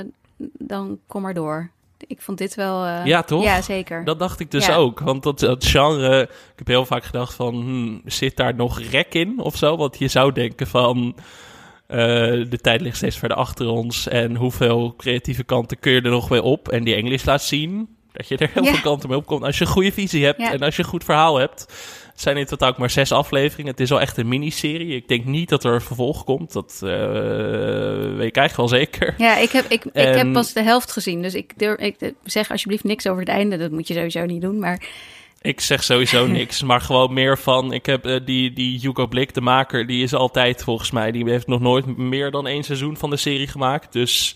[0.57, 1.69] dan kom maar door.
[2.07, 2.85] Ik vond dit wel...
[2.85, 3.43] eh, Ja, toch?
[3.43, 4.03] Ja, zeker.
[4.05, 4.75] Dat dacht ik dus Ja.
[4.75, 4.99] ook.
[4.99, 9.13] Want dat, dat genre, ik heb heel vaak gedacht van, hmm, zit daar nog rek
[9.13, 9.77] in of zo?
[9.77, 11.15] Want je zou denken van,
[11.87, 14.07] de tijd ligt steeds verder achter ons.
[14.07, 16.69] En hoeveel creatieve kanten kun je er nog weer op?
[16.69, 19.43] En die Engels laat zien dat je er heel veel kanten mee opkomt.
[19.43, 21.61] Als je een goede visie hebt en als je een goed verhaal hebt.
[22.11, 23.71] Het zijn in totaal ook maar zes afleveringen.
[23.71, 24.95] Het is wel echt een miniserie.
[24.95, 26.53] Ik denk niet dat er een vervolg komt.
[26.53, 26.89] Dat eh,
[28.15, 29.15] weet ik eigenlijk wel zeker.
[29.17, 31.21] Ja, ik heb, ik, ik heb pas de helft gezien.
[31.21, 33.57] Dus ik, durf, ik zeg alsjeblieft niks over het einde.
[33.57, 34.59] Dat moet je sowieso niet doen.
[34.59, 34.87] Maar
[35.43, 37.73] Ik zeg sowieso niks, maar gewoon meer van...
[37.73, 41.11] Ik heb eh, die, die Hugo Blick, de maker, die is altijd volgens mij...
[41.11, 43.93] Die heeft nog nooit meer dan één seizoen van de serie gemaakt.
[43.93, 44.35] Dus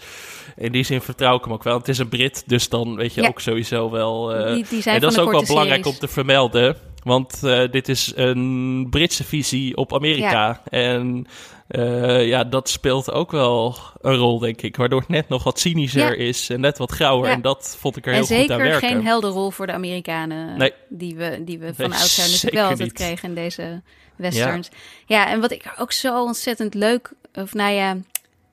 [0.56, 1.78] in die zin vertrouw ik hem ook wel.
[1.78, 3.28] Het is een Brit, dus dan weet je Ja.
[3.28, 4.34] ook sowieso wel...
[4.36, 6.00] eh, die, en dat is ook wel belangrijk series.
[6.00, 6.78] om te vermelden.
[7.08, 10.62] Want eh, dit is een Britse visie op Amerika.
[10.70, 11.26] En
[11.68, 14.76] eh, ja, dat speelt ook wel een rol, denk ik.
[14.76, 16.26] Waardoor het net nog wat cynischer Ja.
[16.26, 17.28] is en net wat grauwer.
[17.30, 17.34] Ja.
[17.36, 18.90] En dat vond ik er En heel goed aan zeker werken.
[18.90, 20.74] geen helderrol voor de Amerikanen Nee.
[20.90, 22.94] die we, die we Nee, van oudsher natuurlijk zeker wel altijd niet.
[22.98, 23.82] kregen in deze
[24.16, 24.70] westerns.
[25.06, 25.28] Ja.
[25.30, 27.98] en wat ik ook zo ontzettend leuk, of nou ja,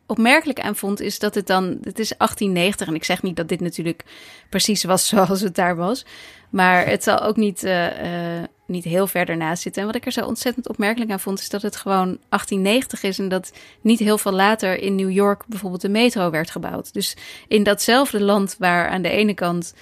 [0.06, 3.48] opmerkelijk aan vond, is dat het dan, het is 1890 en ik zeg niet dat
[3.48, 4.04] dit natuurlijk
[4.48, 6.04] precies was zoals het daar was,
[6.50, 9.80] maar het zal ook niet, eh, eh, niet heel ver daarnaast zitten.
[9.80, 13.18] En wat ik er zo ontzettend opmerkelijk aan vond, is dat het gewoon 1890 is
[13.18, 16.92] en dat niet heel veel later in New York bijvoorbeeld de metro werd gebouwd.
[16.92, 17.16] Dus
[17.48, 19.74] in datzelfde land waar aan de ene kant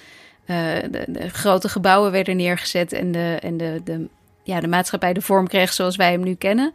[0.45, 0.55] eh,
[0.91, 4.07] de, de grote gebouwen werden neergezet en de, en de, de,
[4.43, 6.73] ja, de maatschappij de vorm kreeg zoals wij hem nu kennen,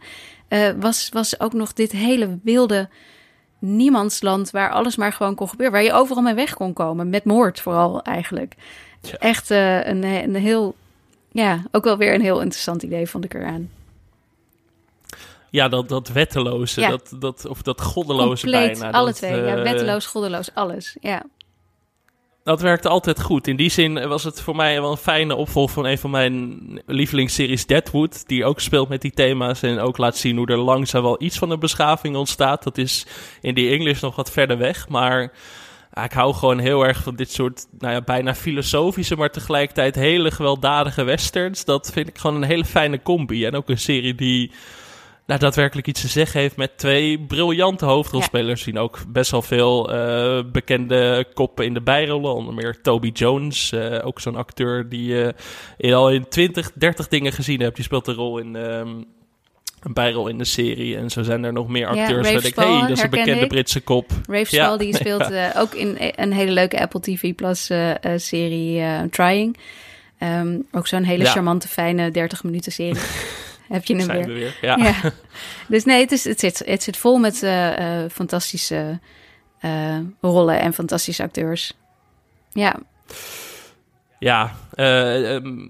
[0.79, 2.89] was, was ook nog dit hele wilde
[3.59, 5.75] niemandsland waar alles maar gewoon kon gebeuren.
[5.75, 7.09] Waar je overal mee weg kon komen.
[7.09, 8.55] Met moord vooral eigenlijk.
[9.01, 9.13] Ja.
[9.17, 10.75] Echt eh, een, een heel,
[11.31, 13.69] ja, ook wel weer een heel interessant idee vond ik eraan.
[15.49, 16.89] Ja, dat, dat wetteloze, Ja.
[16.89, 18.97] dat, dat, of dat goddeloze Compleet, bijna.
[18.97, 19.41] alle dat, twee.
[19.41, 20.97] ja, eh, wetteloos, goddeloos, alles.
[21.01, 21.23] Ja.
[22.49, 23.47] Dat werkte altijd goed.
[23.47, 26.59] In die zin was het voor mij wel een fijne opvolger van een van mijn
[26.85, 28.27] lievelingsseries Deadwood.
[28.27, 31.37] Die ook speelt met die thema's en ook laat zien hoe er langzaam wel iets
[31.37, 32.63] van een beschaving ontstaat.
[32.63, 33.05] Dat is
[33.41, 34.87] in die English nog wat verder weg.
[34.87, 35.31] Maar
[35.93, 39.95] ja, ik hou gewoon heel erg van dit soort nou ja, bijna filosofische, maar tegelijkertijd
[39.95, 41.65] hele gewelddadige westerns.
[41.65, 43.45] Dat vind ik gewoon een hele fijne combi.
[43.45, 44.51] En ook een serie die
[45.29, 48.61] nou, daadwerkelijk iets te zeggen heeft met twee briljante hoofdrolspelers.
[48.61, 52.33] Zien ook best wel veel eh, bekende koppen in de bijrollen.
[52.35, 55.33] Onder meer Toby Jones, eh, ook zo'n acteur die
[55.77, 57.75] je al in 20, 30 dingen gezien hebt.
[57.75, 58.89] Die speelt een rol in ehm,
[59.79, 60.97] een bijrol in de serie.
[60.97, 62.31] En zo zijn er nog meer Ja, acteurs.
[62.31, 63.47] Waar ik hey, dat is een bekende ik.
[63.47, 64.11] Britse kop.
[64.27, 67.89] Rafe Ja, Spall, die speelt eh, ook in een hele leuke Apple TV Plus eh,
[67.89, 69.57] eh, serie eh, Trying.
[70.17, 71.31] Ehm, ook zo'n hele Ja.
[71.31, 73.01] charmante, fijne 30 minuten serie.
[73.69, 74.27] Heb je hem Zijn weer.
[74.27, 74.57] we weer.
[74.61, 74.75] Ja.
[74.77, 75.11] Ja.
[75.67, 78.99] Dus nee, het, is, het, zit, het zit vol met eh, eh, fantastische
[79.59, 81.73] eh, rollen en fantastische acteurs.
[82.51, 82.75] Ja,
[84.19, 85.67] Ja, eh, ehm,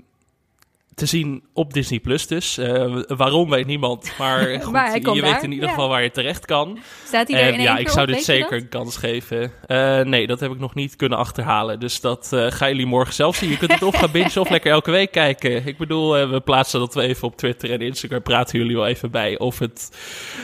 [1.00, 2.58] te zien op Disney Plus dus.
[2.58, 5.74] Eh, waarom weet niemand, maar goed, Maar je weet daar, in ieder ja.
[5.74, 6.80] geval waar je terecht kan.
[7.06, 8.62] staat hij er in ja, ik zou dit zeker dat?
[8.62, 9.52] een kans geven.
[9.66, 11.80] Eh, nee, dat heb ik nog niet kunnen achterhalen.
[11.80, 13.50] Dus dat eh gaan jullie morgen zelf zien.
[13.50, 15.68] Je kunt het of gaan bingen of lekker elke week kijken.
[15.68, 18.22] Ik bedoel, we plaatsen dat we even op Twitter en Instagram.
[18.22, 19.98] Praten jullie wel even bij of het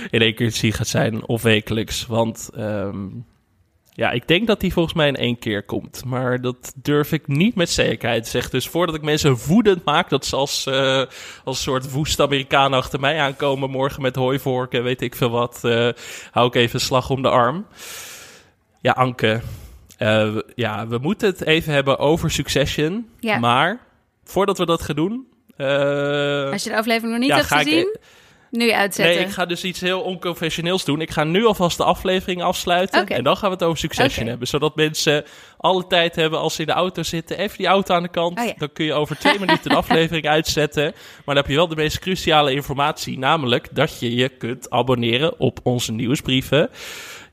[0.09, 2.05] in één keer te zien gaat zijn of wekelijks.
[2.05, 3.07] Want ehm,
[3.97, 6.05] ja, ik denk dat die volgens mij in één keer komt.
[6.05, 8.51] Maar dat durf ik niet met zekerheid te zeggen.
[8.51, 11.01] Dus voordat ik mensen woedend maak, dat ze als, eh,
[11.43, 15.89] als soort woest Amerikanen achter mij aankomen morgen met hooivorken, weet ik veel wat, eh,
[16.31, 17.65] hou ik even slag om de arm.
[18.81, 19.41] Ja, Anke,
[19.97, 23.09] eh, ja, we moeten het even hebben over Succession.
[23.19, 23.39] Ja.
[23.39, 23.79] Maar
[24.23, 25.27] voordat we dat gaan doen...
[26.51, 27.97] Als je de aflevering nog niet ja, hebt ik- gezien,
[28.49, 29.15] nu uitzetten.
[29.15, 31.01] Nee, ik ga dus iets heel onconventioneels doen.
[31.01, 33.07] Ik ga nu alvast de aflevering afsluiten.
[33.07, 34.47] En dan gaan we het over Succession hebben.
[34.47, 35.23] Zodat mensen
[35.57, 37.37] alle tijd hebben als ze in de auto zitten.
[37.37, 38.39] Even die auto aan de kant.
[38.39, 38.53] Oh ja.
[38.57, 40.83] Dan kun je over twee minuten de aflevering uitzetten.
[40.83, 43.17] Maar dan heb je wel de meest cruciale informatie.
[43.17, 46.69] Namelijk dat je je kunt abonneren op onze nieuwsbrieven.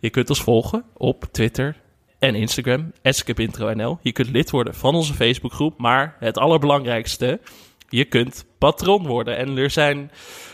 [0.00, 1.76] Je kunt ons volgen op Twitter
[2.18, 2.92] en Instagram.
[3.02, 3.98] @skipintro.nl.
[4.02, 5.78] Je kunt lid worden van onze Facebookgroep.
[5.78, 7.40] Maar het allerbelangrijkste...
[7.92, 9.36] Je kunt patron worden.
[9.36, 10.10] En er zijn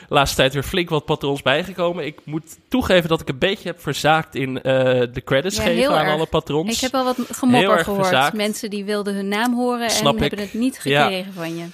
[0.09, 2.07] de laatste tijd weer flink wat patrons bijgekomen.
[2.07, 4.73] Ik moet toegeven dat ik een beetje heb verzaakt in eh,
[5.13, 6.13] de credits Ja, geven aan erg.
[6.15, 6.75] alle patrons.
[6.75, 8.07] Ik heb wel wat gemopper gehoord.
[8.07, 8.37] verzaakt.
[8.37, 10.29] Mensen die wilden hun naam horen Snap en ik.
[10.29, 11.03] hebben het niet Ja.
[11.03, 11.65] gekregen van je.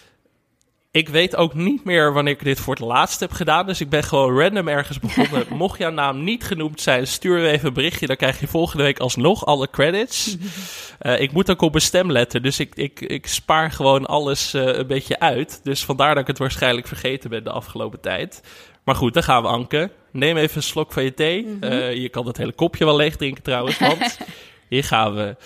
[0.90, 3.66] Ik weet ook niet meer wanneer ik dit voor het laatst heb gedaan.
[3.66, 5.44] Dus ik ben gewoon random ergens begonnen.
[5.56, 8.06] Mocht jouw naam niet genoemd zijn, stuur even een berichtje.
[8.06, 10.36] Dan krijg je volgende week alsnog alle credits.
[10.98, 12.42] Eh, ik moet ook op mijn stem letten.
[12.42, 15.60] Dus ik, ik, ik spaar gewoon alles eh, een beetje uit.
[15.62, 18.42] Dus vandaar dat ik het waarschijnlijk vergeten ben de afgelopen tijd.
[18.84, 19.90] Maar goed, dan gaan we Anke.
[20.12, 21.56] Neem even een slok van je thee.
[21.60, 23.78] Eh, je kan het hele kopje wel leeg drinken trouwens.
[23.78, 24.18] Want
[24.68, 25.36] hier gaan we.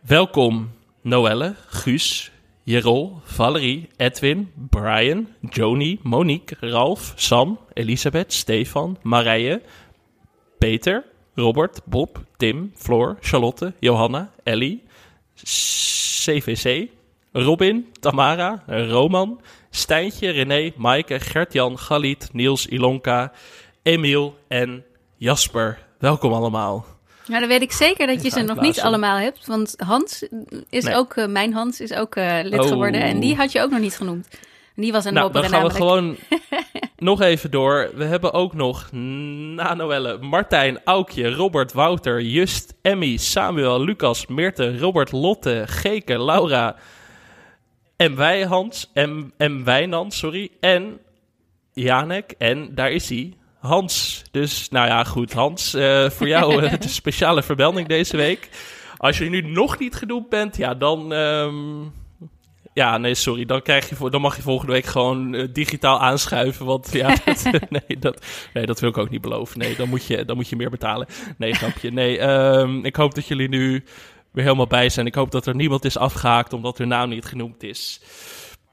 [0.00, 0.70] Welkom
[1.02, 2.30] Noelle, Guus,
[2.62, 9.62] Jerol, Valerie, Edwin, Brian, Joni, Monique, Ralf, Sam, Elisabeth, Stefan, Marije,
[10.58, 14.82] Peter, Robert, Bob, Tim, Floor, Charlotte, Johanna, Ellie,
[16.24, 16.88] CVC,
[17.32, 23.32] Robin, Tamara, Roman, Stijntje, René, Maaike, Gert-Jan, Galit, Niels, Ilonka,
[23.82, 24.84] Emiel en
[25.16, 25.78] Jasper.
[25.98, 26.86] Welkom allemaal.
[27.26, 29.46] Nou, dan weet ik zeker dat je ze nog niet allemaal hebt.
[29.46, 30.28] Want Hans
[30.68, 30.94] is Nee.
[30.94, 32.66] ook, eh, mijn Hans is ook eh, lid Oh.
[32.66, 33.00] geworden.
[33.00, 34.28] En die had je ook nog niet genoemd.
[34.78, 36.16] En die was een Nou, dan gaan we gewoon
[36.96, 37.90] nog even door.
[37.94, 44.78] We hebben ook nog na Noelle, Martijn, Aukje, Robert, Wouter, Just, Emmy, Samuel, Lucas, Meerte,
[44.78, 46.76] Robert, Lotte, Geke, Laura,
[47.96, 48.90] En wij, Hans.
[48.94, 50.50] En, en wij, Nan, sorry.
[50.60, 50.98] En
[51.72, 52.34] Janek.
[52.38, 53.36] En daar is hij.
[53.58, 54.22] Hans.
[54.30, 55.32] Dus, nou ja, goed.
[55.32, 58.48] Hans, uh, voor jou uh, de speciale vermelding deze week.
[58.96, 61.12] Als je nu nog niet genoemd bent, ja, dan...
[61.12, 61.92] Um,
[62.78, 63.44] ja, nee, sorry.
[63.44, 66.66] Dan, krijg je, dan mag je volgende week gewoon uh, digitaal aanschuiven.
[66.66, 69.58] Want ja, dat, nee, dat, nee, dat wil ik ook niet beloven.
[69.58, 71.06] Nee, dan moet je, dan moet je meer betalen.
[71.36, 71.90] Nee, grapje.
[71.90, 73.84] Nee, um, ik hoop dat jullie nu
[74.32, 75.06] weer helemaal bij zijn.
[75.06, 78.00] Ik hoop dat er niemand is afgehaakt omdat hun naam niet genoemd is.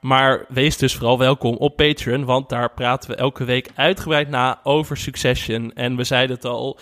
[0.00, 4.60] Maar wees dus vooral welkom op Patreon, want daar praten we elke week uitgebreid na
[4.62, 5.72] over Succession.
[5.74, 6.78] En we zeiden het al,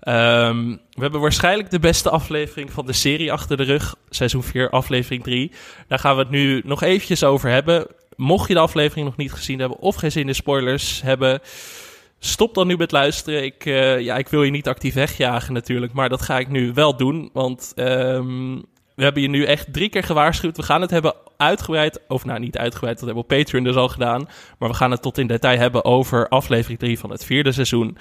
[0.00, 3.96] um, we hebben waarschijnlijk de beste aflevering van de serie achter de rug.
[4.10, 5.52] Seizoen 4, aflevering 3.
[5.88, 7.86] Daar gaan we het nu nog eventjes over hebben.
[8.16, 11.40] Mocht je de aflevering nog niet gezien hebben of geen zin in spoilers hebben...
[12.20, 13.44] Stop dan nu met luisteren.
[13.44, 16.72] Ik, uh, ja, ik wil je niet actief wegjagen natuurlijk, maar dat ga ik nu
[16.72, 17.30] wel doen.
[17.32, 18.64] Want um,
[18.98, 20.56] we hebben je nu echt drie keer gewaarschuwd.
[20.56, 23.76] We gaan het hebben uitgebreid, of nou niet uitgebreid, dat hebben we op Patreon dus
[23.76, 24.28] al gedaan.
[24.58, 27.98] Maar we gaan het tot in detail hebben over aflevering 3 van het vierde seizoen.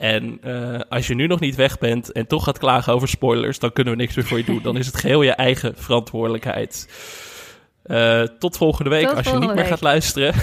[0.00, 3.58] En uh, als je nu nog niet weg bent en toch gaat klagen over spoilers,
[3.58, 4.62] dan kunnen we niks meer voor je doen.
[4.62, 6.88] Dan is het geheel je eigen verantwoordelijkheid.
[7.86, 10.34] Uh, tot volgende week, Tot als je niet meer gaat luisteren.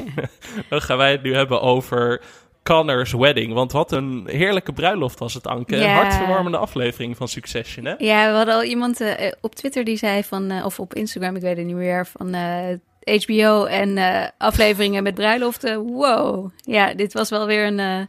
[0.70, 2.20] dan gaan wij het nu hebben over
[2.62, 3.52] Connor's Wedding.
[3.52, 5.76] Want wat een heerlijke bruiloft was het, Anke.
[5.76, 7.94] Een hartverwarmende aflevering van Succession, hè?
[7.98, 11.36] Ja, we hadden al iemand eh, op Twitter die zei van, eh, of op Instagram,
[11.36, 12.76] ik weet het niet meer, van eh,
[13.16, 15.82] HBO en eh, afleveringen met bruiloften.
[15.82, 16.50] Wow.
[16.56, 18.00] Ja, dit was wel weer een eh,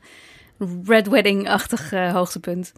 [0.86, 2.74] Red Wedding-achtig eh, hoogtepunt.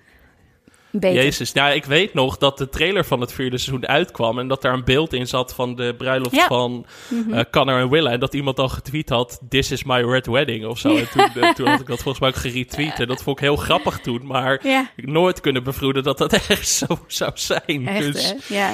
[0.93, 1.23] Beter.
[1.23, 4.61] Jezus, nou, ik weet nog dat de trailer van het vierde seizoen uitkwam en dat
[4.61, 6.47] daar een beeld in zat van de bruiloft Ja.
[6.47, 6.85] van
[7.31, 8.11] eh, Connor en Willa.
[8.11, 10.95] En dat iemand al getweet had, this is my red wedding of zo.
[10.95, 12.99] En toen, eh, toen had ik dat volgens mij ook geretweet.
[12.99, 16.33] En dat vond ik heel grappig toen, maar Ja, ik nooit kunnen bevroeden dat dat
[16.47, 17.87] echt zo zou zijn.
[17.87, 18.55] echt dus, hè?
[18.55, 18.73] Ja.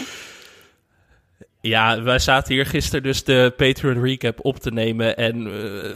[1.62, 5.18] Ja, wij zaten hier gisteren dus de Patreon recap op te nemen.
[5.18, 5.52] En eh,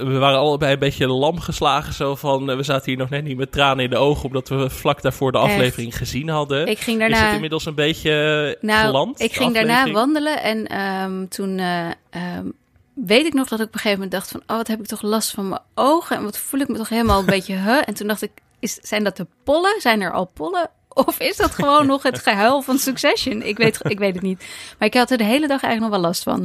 [0.05, 1.93] we waren allebei een beetje lam geslagen.
[1.93, 4.49] Zo van, eh, we zaten hier nog net niet met tranen in de ogen, omdat
[4.49, 5.47] we vlak daarvoor de Echt.
[5.47, 6.67] aflevering gezien hadden.
[6.67, 7.33] Ik ging Is het daarna...
[7.33, 8.11] inmiddels een beetje
[8.59, 9.19] eh, Nou, geland?
[9.21, 12.45] ik ging daarna wandelen en ehm, toen eh, ehm,
[12.93, 14.41] weet ik nog dat ik op een gegeven moment dacht van...
[14.47, 16.89] oh, wat heb ik toch last van mijn ogen en wat voel ik me toch
[16.89, 17.55] helemaal een beetje...
[17.55, 17.81] Huh?
[17.85, 19.81] En toen dacht ik, is, zijn dat de pollen?
[19.81, 20.69] Zijn er al pollen?
[20.93, 23.41] Of is dat gewoon nog het gehuil van Succession?
[23.41, 24.45] Ik weet, ik weet het niet.
[24.77, 26.39] Maar ik had er de hele dag eigenlijk nog wel last van.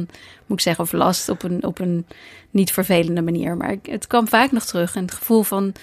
[0.45, 2.05] Moet ik zeggen, of last op een, op een
[2.51, 3.57] niet vervelende manier.
[3.57, 4.95] Maar het kwam vaak nog terug.
[4.95, 5.73] En het gevoel van,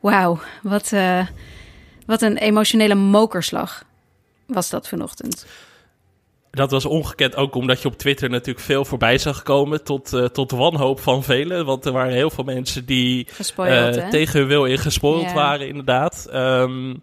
[0.00, 1.26] wauw, wat, eh,
[2.06, 3.84] wat een emotionele mokerslag
[4.46, 5.46] was dat vanochtend.
[6.50, 9.84] Dat was ongekend ook omdat je op Twitter natuurlijk veel voorbij zag komen.
[9.84, 11.64] Tot, eh, tot wanhoop van velen.
[11.64, 15.34] Want er waren heel veel mensen die eh, tegen hun wil in gespoild Ja.
[15.34, 16.26] waren, inderdaad.
[16.30, 16.94] Ehm,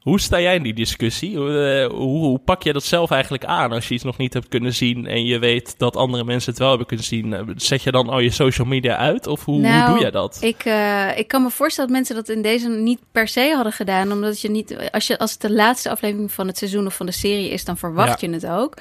[0.00, 1.36] hoe sta jij in die discussie?
[1.36, 1.58] Hoe,
[1.90, 4.48] eh, hoe, hoe pak je dat zelf eigenlijk aan als je iets nog niet hebt
[4.48, 7.32] kunnen zien en je weet dat andere mensen het wel hebben kunnen zien?
[7.32, 10.10] Eh, Zet je dan al je social media uit of hoe, hoe Nou, doe jij
[10.10, 10.38] dat?
[10.40, 13.72] Ik, eh, ik kan me voorstellen dat mensen dat in deze niet per se hadden
[13.72, 14.12] gedaan.
[14.12, 17.06] Omdat je niet, als, je, als het de laatste aflevering van het seizoen of van
[17.06, 18.28] de serie is, dan verwacht Ja.
[18.28, 18.74] je het ook.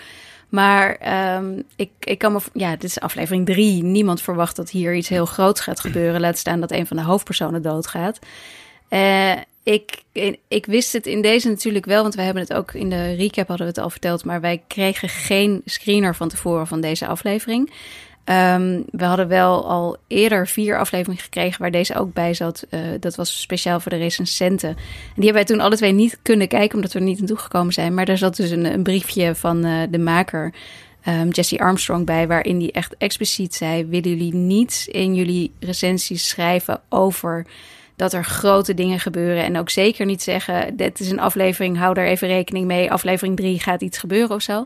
[0.49, 2.39] Maar ehm, ik, ik kan me.
[2.53, 3.83] Ja, dit is aflevering drie.
[3.83, 6.21] Niemand verwacht dat hier iets heel groots gaat gebeuren.
[6.21, 8.19] Laat staan dat een van de hoofdpersonen doodgaat.
[8.87, 9.31] Eh,
[9.63, 10.03] ik,
[10.47, 13.47] ik wist het in deze natuurlijk wel, want we hebben het ook in de recap
[13.47, 14.25] hadden we het al verteld.
[14.25, 17.71] Maar wij kregen geen screener van tevoren van deze aflevering.
[18.23, 22.65] Ehm, we hadden wel al eerder vier afleveringen gekregen waar deze ook bij zat.
[22.69, 24.69] Eh, dat was speciaal voor de recensenten.
[24.69, 24.75] En
[25.15, 27.73] die hebben wij toen alle twee niet kunnen kijken, omdat we er niet aan toegekomen
[27.73, 27.93] zijn.
[27.93, 30.53] Maar daar zat dus een, een briefje van eh, de maker,
[31.01, 32.27] ehm, Jesse Armstrong, bij.
[32.27, 37.45] Waarin die echt expliciet zei: willen jullie niet in jullie recensies schrijven over
[37.99, 39.43] dat er grote dingen gebeuren.
[39.43, 42.91] En ook zeker niet zeggen, dit is een aflevering, hou daar even rekening mee.
[42.91, 44.65] Aflevering 3 gaat iets gebeuren of zo.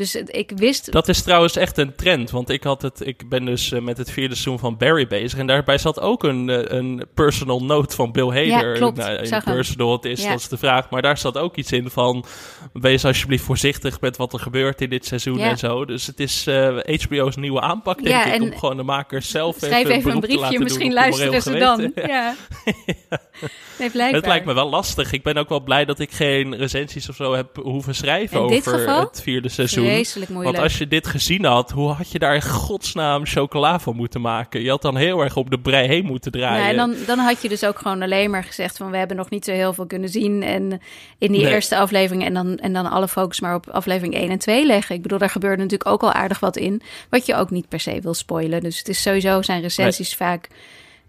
[0.00, 0.92] Dus ik wist...
[0.92, 3.98] Dat is trouwens echt een trend, want ik, had het, ik ben dus eh, met
[3.98, 5.38] het vierde seizoen van Barry bezig.
[5.38, 8.72] En daarbij zat ook een, eh, een personal note van Bill Hader.
[8.72, 8.96] Ja, klopt.
[8.96, 10.30] Nou, zag personal het is, Ja.
[10.30, 10.90] dat is de vraag.
[10.90, 12.24] Maar daar zat ook iets in van,
[12.72, 15.48] wees alsjeblieft voorzichtig met wat er gebeurt in dit seizoen Ja.
[15.50, 15.84] en zo.
[15.84, 19.56] Dus het is eh, HBO's nieuwe aanpak, denk Ja, ik, om gewoon de makers zelf
[19.58, 21.92] Schrijf even een briefje, misschien luisteren ze dan.
[21.94, 22.34] Ja.
[23.78, 24.20] Nee, blijkbaar.
[24.20, 25.12] Het lijkt me wel lastig.
[25.12, 28.78] Ik ben ook wel blij dat ik geen recensies of zo heb hoeven schrijven over
[28.78, 29.00] geval?
[29.00, 29.84] het vierde seizoen.
[29.94, 30.56] Vreselijk moeilijk.
[30.56, 34.20] Want als je dit gezien had, hoe had je daar in godsnaam chocola van moeten
[34.20, 34.62] maken?
[34.62, 36.62] Je had dan heel erg op de brei heen moeten draaien.
[36.64, 39.16] Ja, en dan, dan had je dus ook gewoon alleen maar gezegd van we hebben
[39.16, 40.42] nog niet zo heel veel kunnen zien.
[40.42, 40.80] En
[41.18, 41.52] in die Nee.
[41.52, 44.94] eerste aflevering en dan, en dan alle focus maar op aflevering 1 en 2 leggen.
[44.94, 46.82] Ik bedoel, daar gebeurde natuurlijk ook al aardig wat in.
[47.10, 48.60] Wat je ook niet per se wil spoilen.
[48.60, 50.48] Dus het is sowieso zijn recensies vaak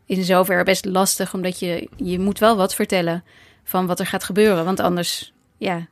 [0.05, 1.33] in zoverre best lastig.
[1.33, 3.23] Omdat je, je moet wel wat vertellen
[3.63, 4.65] van wat er gaat gebeuren.
[4.65, 5.87] Want anders, ja,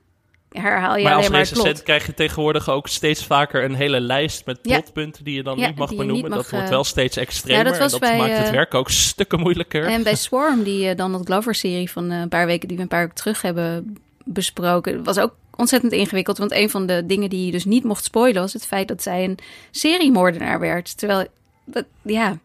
[0.52, 3.76] herhaal je maar als alleen maar het recensent krijg je tegenwoordig ook steeds vaker een
[3.76, 4.80] hele lijst met Ja.
[4.80, 6.14] plotpunten die je dan Ja, niet mag benoemen.
[6.16, 8.46] niet mag, dat wordt eh, wel steeds extremer Ja, dat en dat bij, maakt het
[8.48, 9.86] eh, werk ook stukken moeilijker.
[9.86, 13.02] En bij Swarm, die eh, Donald Glover-serie van een paar weken die we een paar
[13.02, 16.38] weken terug hebben besproken, was ook ontzettend ingewikkeld.
[16.38, 19.04] Want een van de dingen die je dus niet mocht spoilen was het feit dat
[19.04, 19.38] zij een
[19.72, 20.98] seriemoordenaar werd.
[20.98, 21.26] Terwijl,
[21.66, 22.38] dat, ja,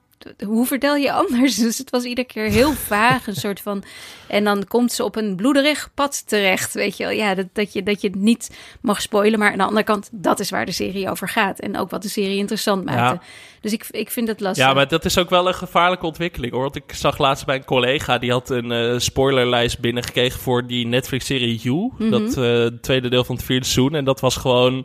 [0.45, 1.57] hoe vertel je anders?
[1.65, 3.85] Dus het was iedere keer heel vaag, een soort van.
[4.29, 7.13] En dan komt ze op een bloederig pad terecht, weet je wel.
[7.13, 9.39] Ja, dat, dat, je, dat je het niet mag spoilen.
[9.39, 11.61] Maar aan de andere kant, dat is waar de serie over gaat.
[11.61, 13.21] En ook wat de serie interessant maakte.
[13.61, 14.65] Dus ik, ik vind het lastig.
[14.65, 16.63] Ja, maar dat is ook wel een gevaarlijke ontwikkeling hoor.
[16.63, 20.87] Want ik zag laatst bij een collega die had een eh, spoilerlijst binnengekregen voor die
[20.87, 21.93] Netflix-serie You.
[21.99, 22.11] Mhm.
[22.11, 23.95] Dat eh, tweede deel van het vierde seizoen.
[23.95, 24.85] En dat was gewoon,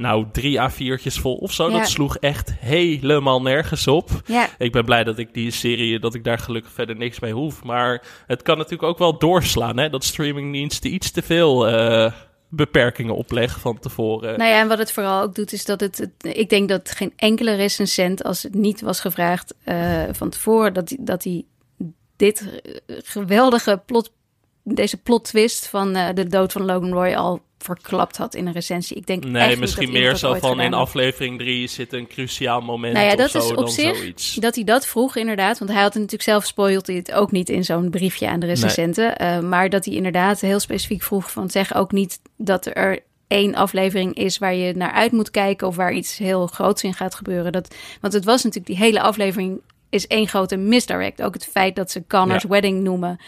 [0.00, 1.70] nou, drie A4'tjes vol of zo.
[1.70, 1.78] Ja.
[1.78, 4.10] Dat sloeg echt helemaal nergens op.
[4.26, 7.32] Ja, Ik ben blij dat ik die serie, dat ik daar gelukkig verder niks mee
[7.32, 7.64] hoef.
[7.64, 9.90] Maar het kan natuurlijk ook wel doorslaan, hè.
[9.90, 12.12] Dat streamingdiensten iets te veel eh,
[12.48, 14.38] beperkingen opleggen van tevoren.
[14.38, 15.98] Nou ja, en wat het vooral ook doet, is dat het.
[15.98, 20.74] het- ik denk dat geen enkele recensent, als het niet was gevraagd eh, van tevoren,
[20.74, 21.44] dat, dat hij
[22.16, 24.12] dit geweldige plot,
[24.64, 28.52] deze plot twist van eh, de dood van Logan Roy al verklapt had in een
[28.52, 28.96] recensie.
[28.96, 32.92] Ik denk echt Nee, misschien meer zo van in aflevering 3 zit een cruciaal moment
[32.94, 34.34] Nou ja, of dat zo, is op zich zoiets.
[34.34, 35.58] dat hij dat vroeg inderdaad.
[35.58, 38.40] Want hij had het natuurlijk zelf spoilt hij het ook niet in zo'n briefje aan
[38.40, 39.16] de recensenten.
[39.18, 42.98] Eh, maar dat hij inderdaad heel specifiek vroeg van zeg ook niet dat er
[43.28, 46.94] één aflevering is waar je naar uit moet kijken of waar iets heel groots in
[46.94, 47.52] gaat gebeuren.
[47.52, 51.22] Dat, want het was natuurlijk die hele aflevering is één grote misdirect.
[51.22, 52.48] Ook het feit dat ze Connor's Ja.
[52.48, 53.18] wedding noemen.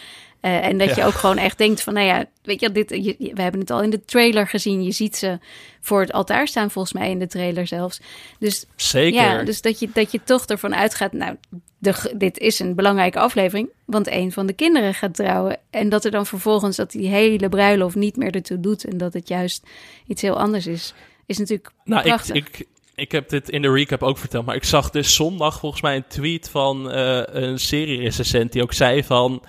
[0.42, 3.30] Eh, en dat je ook gewoon echt denkt van, nou ja, weet je, dit, je,
[3.34, 4.82] we hebben het al in de trailer gezien.
[4.82, 5.38] Je ziet ze
[5.80, 8.00] voor het altaar staan, volgens mij in de trailer zelfs.
[8.38, 9.22] Dus Zeker.
[9.22, 11.36] ja, dus dat je, dat je toch ervan uitgaat, nou,
[11.78, 15.58] de, dit is een belangrijke aflevering, want een van de kinderen gaat trouwen.
[15.70, 19.12] En dat er dan vervolgens dat die hele bruiloft niet meer ertoe doet en dat
[19.12, 19.66] het juist
[20.06, 20.94] iets heel anders is,
[21.26, 22.36] is natuurlijk Nou, ik, prachtig.
[22.36, 25.82] ik, ik heb dit in de recap ook verteld, maar ik zag dus zondag volgens
[25.82, 29.42] mij een tweet van eh, een serie-recensent die ook zei van...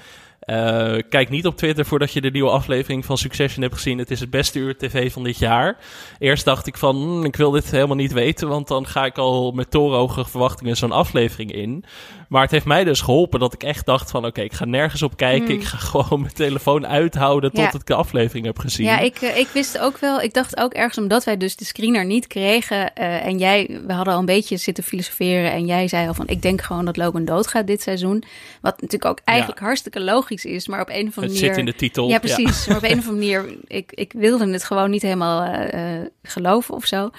[0.46, 3.98] eh, kijk niet op Twitter voordat je de nieuwe aflevering van Succession hebt gezien.
[3.98, 5.78] Het is het beste uur tv van dit jaar.
[6.20, 9.18] Eerst dacht ik van, hm, ik wil dit helemaal niet weten, want dan ga ik
[9.18, 11.86] al met torenhoge verwachtingen zo'n aflevering in.
[12.34, 15.02] Maar het heeft mij dus geholpen dat ik echt dacht van, oké, ik ga nergens
[15.02, 15.48] op kijken.
[15.48, 15.56] Hmm.
[15.56, 17.74] Ik ga gewoon mijn telefoon uithouden tot Ja.
[17.74, 18.86] ik de aflevering heb gezien.
[18.86, 20.22] Ja, ik, eh, ik wist ook wel.
[20.22, 22.94] Ik dacht ook ergens omdat wij dus de screener niet kregen.
[22.96, 25.52] eh, en jij, we hadden al een beetje zitten filosoferen.
[25.52, 28.24] En jij zei al van: Ik denk gewoon dat Logan doodgaat dit seizoen.
[28.62, 30.68] Wat natuurlijk ook eigenlijk hartstikke logisch is.
[30.68, 31.48] Maar op een of andere het manier.
[31.48, 32.10] zit in de titel.
[32.10, 32.68] Ja, precies.
[32.68, 35.82] Maar op een of andere manier, ik, ik wilde het gewoon niet helemaal eh,
[36.24, 37.10] geloven of zo.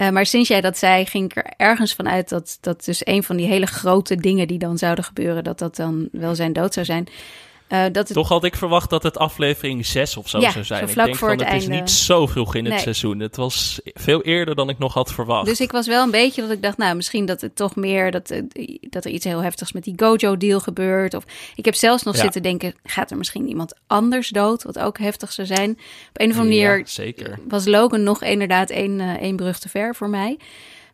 [0.00, 3.06] Eh, maar sinds jij dat zei, ging ik er ergens van uit dat, dat dus
[3.06, 6.52] een van die hele grote dingen die dan zouden gebeuren, dat dat dan wel zijn
[6.52, 7.06] dood zou zijn.
[7.70, 10.64] Eh, dat het, Toch had ik verwacht dat het aflevering 6 of zo Ja, zou
[10.64, 10.78] zijn.
[10.80, 11.80] zo ik vlak denk voor van, het het is einde.
[11.80, 13.18] niet zo vroeg in het seizoen.
[13.20, 15.46] Het was veel eerder dan ik nog had verwacht.
[15.46, 18.10] Dus ik was wel een beetje dat ik dacht, nou, misschien dat het toch meer
[18.10, 18.42] dat, eh,
[18.80, 21.14] dat er iets heel heftigs met die Gojo-deal gebeurt.
[21.14, 22.20] Of ik heb zelfs nog Ja.
[22.22, 25.70] zitten denken, gaat er misschien iemand anders dood, wat ook heftig zou zijn.
[25.70, 25.76] Op
[26.20, 27.38] een of andere manier zeker.
[27.48, 30.38] was Logan nog inderdaad één, eh, één brug te ver voor mij.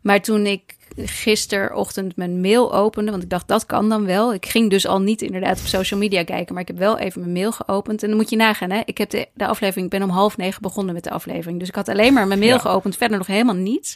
[0.01, 0.75] Maar toen ik
[1.05, 4.33] gisterochtend mijn mail opende, want ik dacht dat kan dan wel.
[4.33, 7.21] Ik ging dus al niet inderdaad op social media kijken, maar ik heb wel even
[7.21, 8.01] mijn mail geopend.
[8.03, 8.81] En dan moet je nagaan, hè?
[8.85, 11.59] ik heb de, de aflevering, ik ben om half negen begonnen met de aflevering.
[11.59, 12.59] Dus ik had alleen maar mijn mail Ja.
[12.59, 13.95] geopend, verder nog helemaal niets.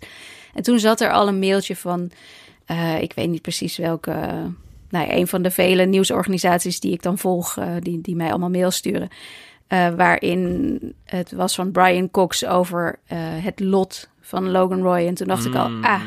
[0.54, 2.12] En toen zat er al een mailtje van,
[2.66, 4.16] eh, ik weet niet precies welke,
[4.90, 8.50] nou een van de vele nieuwsorganisaties die ik dan volg, eh, die, die mij allemaal
[8.50, 9.10] mails sturen.
[9.68, 13.00] eh, waarin het was van Brian Cox over
[13.42, 15.08] het lot van Logan Roy.
[15.08, 16.02] En toen dacht ik al, ah,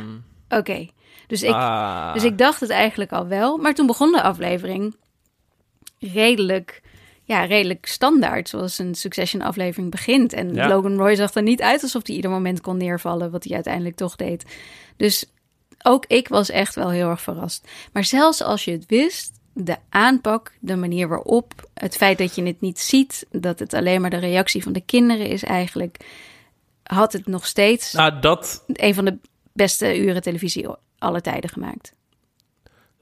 [0.57, 0.89] oké.
[1.27, 1.53] Dus ik.
[1.53, 2.13] Ah.
[2.13, 3.57] dus ik dacht het eigenlijk al wel.
[3.57, 4.97] Maar toen begon de aflevering
[5.99, 6.83] redelijk,
[7.23, 8.49] ja, redelijk standaard.
[8.49, 10.33] Zoals een Succession aflevering begint.
[10.33, 10.69] En Ja.
[10.69, 13.31] Logan Roy zag er niet uit alsof hij ieder moment kon neervallen.
[13.31, 14.45] Wat hij uiteindelijk toch deed.
[14.97, 15.27] Dus
[15.83, 17.69] ook ik was echt wel heel erg verrast.
[17.93, 22.43] Maar zelfs als je het wist, de aanpak, de manier waarop, het feit dat je
[22.43, 25.97] het niet ziet, dat het alleen maar de reactie van de kinderen is eigenlijk,
[26.83, 29.19] had het nog steeds Nou, dat, een van de
[29.55, 30.67] beste uren televisie
[30.99, 31.95] aller tijden gemaakt.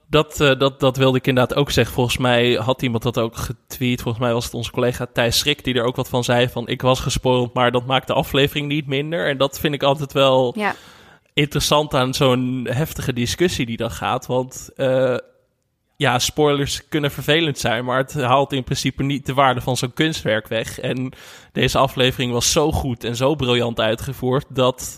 [0.07, 1.93] dat, eh, dat, dat wilde ik inderdaad ook zeggen.
[1.93, 4.01] Volgens mij had iemand dat ook getweet.
[4.01, 6.49] Volgens mij was het onze collega Thijs Schrik die er ook wat van zei.
[6.49, 9.27] Van ik was gespoild, maar dat maakt de aflevering niet minder.
[9.27, 10.75] En dat vind ik altijd wel Ja,
[11.33, 14.25] interessant aan zo'n heftige discussie die dan gaat.
[14.25, 15.17] Want eh,
[15.97, 19.93] ja, spoilers kunnen vervelend zijn, maar het haalt in principe niet de waarde van zo'n
[19.93, 20.79] kunstwerk weg.
[20.79, 21.11] En
[21.51, 24.97] deze aflevering was zo goed en zo briljant uitgevoerd dat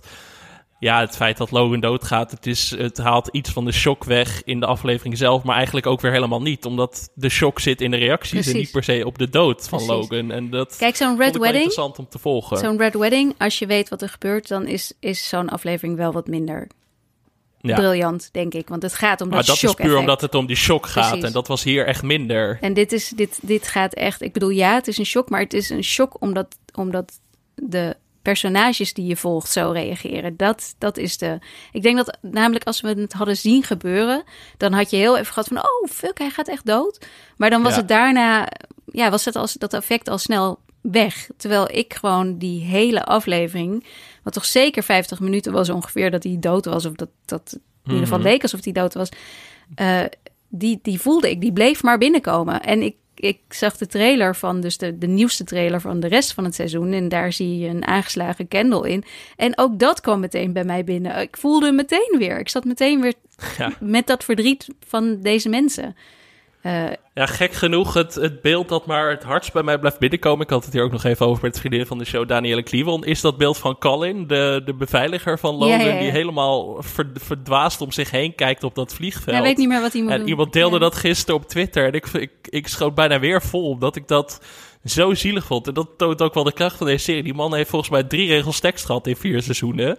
[0.85, 4.43] ja, het feit dat Logan doodgaat, het, is, het haalt iets van de shock weg
[4.43, 6.65] in de aflevering zelf, maar eigenlijk ook weer helemaal niet.
[6.65, 9.85] Omdat de shock zit in de reacties en niet per se op de dood van
[9.85, 10.09] Precies.
[10.09, 10.31] Logan.
[10.31, 12.57] En dat Kijk, zo'n Red Wedding, interessant om te volgen.
[12.57, 16.11] zo'n Red Wedding, als je weet wat er gebeurt, dan is, is zo'n aflevering wel
[16.11, 16.67] wat minder
[17.61, 17.75] ja.
[17.75, 18.67] briljant, denk ik.
[18.67, 21.07] Want het gaat om dat Maar dat is puur omdat het om die shock gaat.
[21.07, 21.25] Precies.
[21.25, 22.57] En dat was hier echt minder.
[22.61, 24.21] En dit, is, dit, dit gaat echt...
[24.21, 27.19] Ik bedoel, ja, het is een shock, maar het is een shock omdat, omdat
[27.55, 27.95] de
[28.25, 30.37] personages die je volgt zo reageren.
[30.37, 31.39] Dat, dat is de...
[31.71, 34.23] Ik denk dat namelijk als we het hadden zien gebeuren...
[34.57, 35.57] dan had je heel even gehad van...
[35.57, 37.05] oh, fuck, hij gaat echt dood.
[37.37, 37.77] Maar dan was Ja.
[37.77, 38.47] het daarna...
[38.85, 41.27] Ja, was het als, dat effect al snel weg.
[41.37, 43.85] Terwijl ik gewoon die hele aflevering...
[44.23, 46.85] wat toch zeker 50 minuten was ongeveer dat hij dood was...
[46.85, 47.61] of dat, dat in
[47.91, 48.27] ieder geval Mhm.
[48.27, 49.09] leek alsof hij dood was...
[49.75, 49.99] eh,
[50.49, 52.61] die, die voelde ik, die bleef maar binnenkomen.
[52.61, 56.33] En ik, ik zag de trailer van, dus de, de nieuwste trailer van de rest
[56.33, 56.91] van het seizoen.
[56.91, 59.03] En daar zie je een aangeslagen Kendall in.
[59.35, 61.21] En ook dat kwam meteen bij mij binnen.
[61.21, 62.39] Ik voelde hem meteen weer.
[62.39, 63.13] Ik zat meteen weer
[63.57, 63.71] Ja.
[63.79, 65.95] met dat verdriet van deze mensen.
[67.13, 70.45] Ja, gek genoeg, het, het beeld dat maar het hardst bij mij blijft binnenkomen.
[70.45, 73.05] Ik had het hier ook nog even over met vriendin van de show, Danielle Cleveland.
[73.05, 75.99] Is dat beeld van Colin, de, de beveiliger van Logan, Ja, ja, ja.
[75.99, 79.35] die helemaal ver- verdwaasd om zich heen kijkt op dat vliegveld.
[79.35, 80.27] hij weet niet meer wat hij moet En doen.
[80.27, 81.85] iemand deelde dat gisteren op Twitter.
[81.85, 84.41] En ik, ik, ik schoot bijna weer vol, omdat ik dat
[84.85, 85.67] zo zielig vond.
[85.67, 87.23] En dat toont ook wel de kracht van deze serie.
[87.23, 89.97] Die man heeft volgens mij drie regels tekst gehad in vier seizoenen.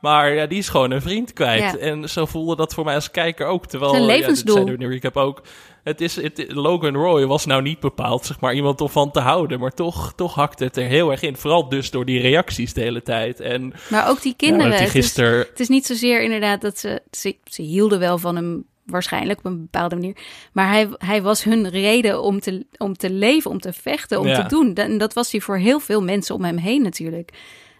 [0.00, 1.60] Maar ja, die is gewoon een vriend kwijt.
[1.62, 1.76] Ja.
[1.78, 3.66] En zo voelde dat voor mij als kijker ook.
[3.66, 4.66] Terwijl, Zijn ja, dit levensdoel.
[4.66, 5.42] zei de recap ook.
[5.88, 9.20] Het is, het, Logan Roy was nou niet bepaald zeg maar, iemand om van te
[9.20, 9.60] houden.
[9.60, 11.36] Maar toch, toch hakte het er heel erg in.
[11.36, 13.40] Vooral dus door die reacties de hele tijd.
[13.40, 14.70] En Maar ook die kinderen.
[14.70, 15.38] die het is- gisteren...
[15.38, 19.44] Het is niet zozeer inderdaad dat ze, ze, ze hielden wel van hem waarschijnlijk op
[19.44, 20.16] een bepaalde manier.
[20.52, 24.26] Maar hij, hij was hun reden om te, om te leven, om te vechten, om
[24.26, 24.42] Ja.
[24.42, 24.74] te doen.
[24.74, 27.30] En dat was hij voor heel veel mensen om hem heen natuurlijk.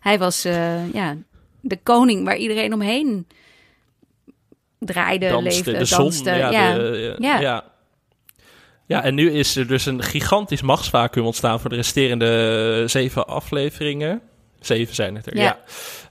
[0.01, 1.17] Hij was eh, ja,
[1.61, 3.27] de koning waar iedereen omheen
[4.79, 5.99] draaide, danste, leefde, de zon.
[5.99, 6.31] danste.
[6.31, 6.75] Ja, ja.
[6.75, 7.41] de- Ja.
[7.41, 7.65] ja.
[8.89, 9.03] Ja.
[9.03, 14.21] en nu is er dus een gigantisch machtsvacuum ontstaan voor de resterende zeven afleveringen.
[14.61, 15.43] Zeven zijn het er, ja.
[15.43, 15.59] Ja.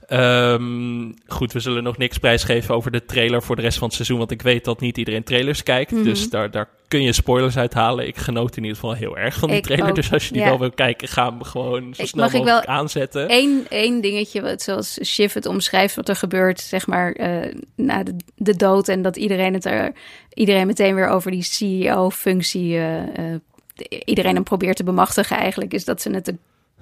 [0.08, 3.96] Ehm, goed, we zullen nog niks prijsgeven over de trailer voor de rest van het
[3.96, 5.90] seizoen, want ik weet dat niet iedereen trailers kijkt.
[5.90, 6.02] Mhm.
[6.02, 8.06] Dus daar, daar kun je spoilers uithalen.
[8.06, 9.88] Ik genoot in ieder geval heel erg van die Ik trailer.
[9.88, 10.48] ook, Dus als je die ja.
[10.48, 13.32] wel wil kijken, ga hem gewoon zo Ik- snel mag ik wel aanzetten.
[13.32, 18.02] Eén, één dingetje, wat, zoals Shiv het omschrijft, wat er gebeurt, zeg maar, eh, na
[18.02, 18.88] de, de dood.
[18.88, 19.92] En dat iedereen het er,
[20.34, 22.98] iedereen meteen weer over die CEO-functie, eh,
[23.32, 23.40] eh,
[23.74, 26.34] de- iedereen hem probeert te bemachtigen eigenlijk, is dat ze het de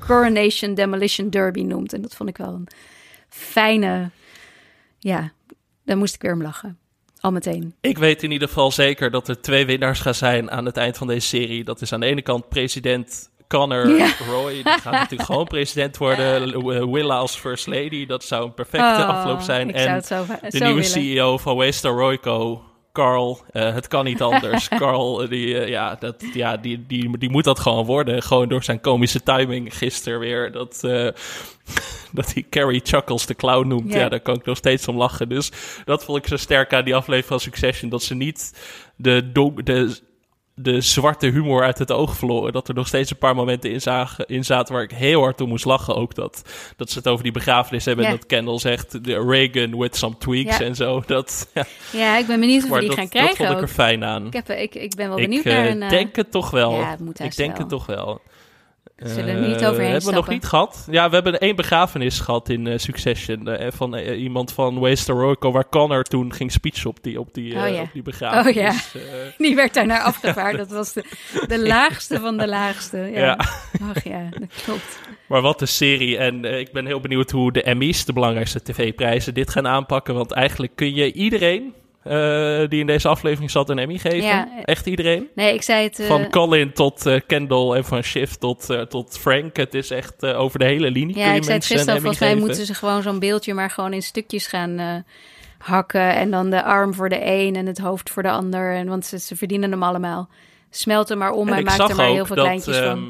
[0.06, 1.92] Coronation Demolition Derby noemt.
[1.92, 2.68] En dat vond ik wel een
[3.28, 4.10] fijne,
[4.98, 5.32] ja,
[5.84, 6.78] daar moest ik weer om lachen.
[7.20, 7.74] Al meteen.
[7.80, 10.96] Ik weet in ieder geval zeker dat er twee winnaars gaan zijn aan het eind
[10.96, 11.64] van deze serie.
[11.64, 14.12] Dat is aan de ene kant president Connor Ja.
[14.28, 14.52] Roy.
[14.52, 16.52] Die gaat natuurlijk gewoon president worden.
[16.54, 18.06] Eh, Willa als first lady.
[18.06, 19.72] Dat zou een perfecte Oh, afloop zijn.
[19.74, 20.84] En zo, de zo nieuwe willen.
[20.84, 22.62] CEO van Waystar Royco,
[22.92, 23.40] Carl.
[23.52, 24.68] eh, het kan niet anders.
[24.78, 28.22] Carl, eh, die, ja, dat, ja, die, die, die moet dat gewoon worden.
[28.22, 30.52] Gewoon door zijn komische timing gisteren weer.
[30.52, 30.80] Dat,
[32.12, 33.92] dat hij Carrie Chuckles de clown noemt.
[33.92, 33.98] Ja.
[33.98, 34.08] Ja.
[34.08, 35.28] daar kan ik nog steeds om lachen.
[35.28, 35.50] Dus
[35.84, 37.90] dat vond ik zo sterk aan die aflevering van Succession.
[37.90, 38.52] Dat ze niet
[38.96, 39.32] de,
[39.64, 39.98] de,
[40.54, 42.52] de zwarte humor uit het oog verloren.
[42.52, 45.40] Dat er nog steeds een paar momenten in, zagen, in zaten waar ik heel hard
[45.40, 45.94] om moest lachen.
[45.96, 46.42] Ook dat,
[46.76, 48.04] dat ze het over die begrafenis hebben.
[48.04, 51.02] En dat Kendall zegt, de Reagan with some tweaks en zo.
[51.06, 53.56] Dat, ja, Ja, ik ben benieuwd of we die dat, gaan dat krijgen vond ik
[53.56, 53.62] ook.
[53.62, 54.26] er fijn aan.
[54.26, 55.82] Ik, heb, ik, ik ben wel Ik benieuwd eh, naar een...
[55.82, 56.72] eh, denk het toch wel.
[56.72, 57.60] ja, het moet ik denk wel.
[57.60, 58.20] het toch wel.
[58.96, 60.86] Zullen we Eh, niet overheen Hebben we nog niet gehad?
[60.90, 63.48] Ja, we hebben één begrafenis gehad in eh, Succession.
[63.48, 67.54] eh, van eh, iemand van Royco, waar Connor toen ging speechen op die, op die,
[67.54, 67.80] eh, Oh ja.
[67.82, 68.56] op die begrafenis.
[68.56, 68.68] Oh ja.
[69.00, 70.56] Eh, Die werd daarnaar afgevaard.
[70.56, 71.04] Dat was de,
[71.48, 72.96] de laagste van de laagste.
[72.98, 73.20] Ja.
[73.20, 73.36] Ja.
[73.94, 74.98] Ach ja, dat klopt.
[75.26, 76.16] maar wat een serie.
[76.18, 80.14] En eh, ik ben heel benieuwd hoe de Emmys, de belangrijkste tv-prijzen, dit gaan aanpakken.
[80.14, 81.74] Want eigenlijk kun je iedereen
[82.08, 84.22] eh, die in deze aflevering zat een Emmy geven.
[84.22, 84.48] Ja.
[84.64, 85.28] Echt iedereen.
[85.34, 85.98] Nee, ik zei het...
[85.98, 89.56] eh, Van Colin tot eh, Kendall en van Shiv tot, eh, tot Frank.
[89.56, 91.94] Het is echt eh, over de hele linie kun ja, ik zei het gisteren.
[92.00, 92.44] Volgens mij geven.
[92.46, 94.94] moeten ze gewoon zo'n beeldje maar gewoon in stukjes gaan eh,
[95.58, 96.14] hakken.
[96.14, 98.74] En dan de arm voor de een en het hoofd voor de ander.
[98.74, 100.28] En, want ze, ze verdienen hem allemaal.
[100.70, 102.84] Smelt er maar om en, zag er maar heel veel dat, kleintjes van.
[102.86, 103.02] ehm,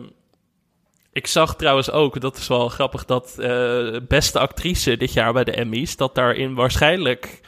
[1.12, 5.44] ik zag trouwens ook, dat is wel grappig, dat eh, beste actrice dit jaar bij
[5.44, 7.40] de Emmys, dat daarin waarschijnlijk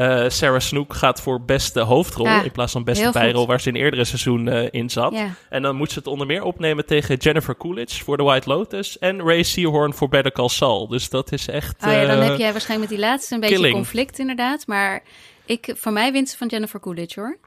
[0.00, 3.68] eh, Sarah Snook gaat voor beste hoofdrol Ja, in plaats van beste bijrol, waar ze
[3.68, 5.12] in eerdere seizoen eh, in zat.
[5.12, 5.34] Ja.
[5.48, 8.98] En dan moet ze het onder meer opnemen tegen Jennifer Coolidge voor The White Lotus
[8.98, 10.88] en Ray Seahorn voor Better Call Saul.
[10.88, 11.84] Dus dat is echt...
[11.84, 13.74] Oh ja, dan eh, heb jij waarschijnlijk met die laatste een beetje killing.
[13.74, 14.66] conflict inderdaad.
[14.66, 15.02] Maar
[15.44, 17.38] ik, voor mij wint ze van Jennifer Coolidge hoor.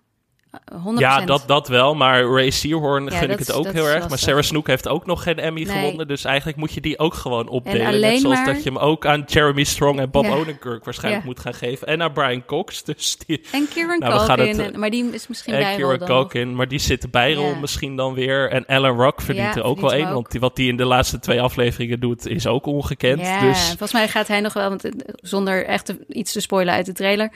[0.73, 0.97] 100%.
[0.97, 1.95] Ja, dat, dat wel.
[1.95, 4.09] Maar Ray Seahorn Ja, gun ik het ook heel erg.
[4.09, 4.17] Maar.
[4.17, 5.75] Sarah Snook heeft ook nog geen Emmy Nee.
[5.75, 6.07] gewonnen.
[6.07, 7.87] Dus eigenlijk moet je die ook gewoon opdelen.
[7.87, 10.33] alleen Net zoals maar- dat je hem ook aan Jeremy Strong en Bob Ja.
[10.33, 11.29] Odenkirk waarschijnlijk Ja.
[11.29, 11.87] moet gaan geven.
[11.87, 12.83] En aan Brian Cox.
[12.93, 16.07] Dus die, En Kieran Nou, Culkin, het, eh, maar die is misschien en Kieran nog.
[16.07, 16.55] Culkin.
[16.55, 18.49] Maar die zit de bijrol misschien dan weer.
[18.51, 20.85] En Alan Rock verdient er ook wel verdient hem Want die, wat hij in de
[20.85, 23.19] laatste twee afleveringen doet, is ook ongekend.
[23.21, 26.73] Ja, Dus volgens mij gaat hij nog wel, want, eh, zonder echt iets te spoilen
[26.73, 27.31] uit de trailer.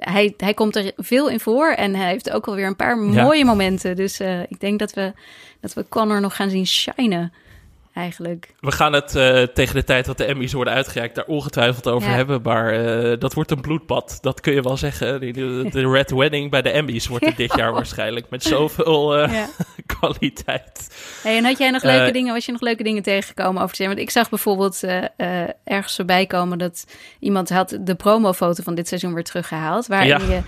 [0.00, 3.22] Hij, hij komt er veel in voor en hij heeft ook alweer een paar Ja.
[3.22, 3.96] mooie momenten.
[3.96, 5.12] Dus eh, ik denk dat we,
[5.60, 7.32] dat we Connor nog gaan zien shinen,
[7.94, 8.54] eigenlijk.
[8.60, 12.08] we gaan het eh, tegen de tijd dat de Emmys worden uitgereikt daar ongetwijfeld over
[12.08, 12.14] Ja.
[12.14, 12.42] hebben.
[12.42, 14.18] Maar eh, dat wordt een bloedbad.
[14.20, 15.20] Dat kun je wel zeggen.
[15.20, 18.30] De, de- de Red Wedding bij de Emmys wordt het dit jaar waarschijnlijk.
[18.30, 19.46] Met zoveel eh, Ja.
[19.98, 20.94] kwaliteit.
[21.22, 23.94] Hey, en had jij nog leuke dingen, was je nog leuke dingen tegengekomen over serie?
[23.94, 24.80] Want ik zag bijvoorbeeld
[25.64, 26.84] ergens voorbij komen dat
[27.20, 29.86] iemand had de promofoto van dit seizoen weer teruggehaald.
[29.86, 30.18] Waarin Ja.
[30.18, 30.40] je,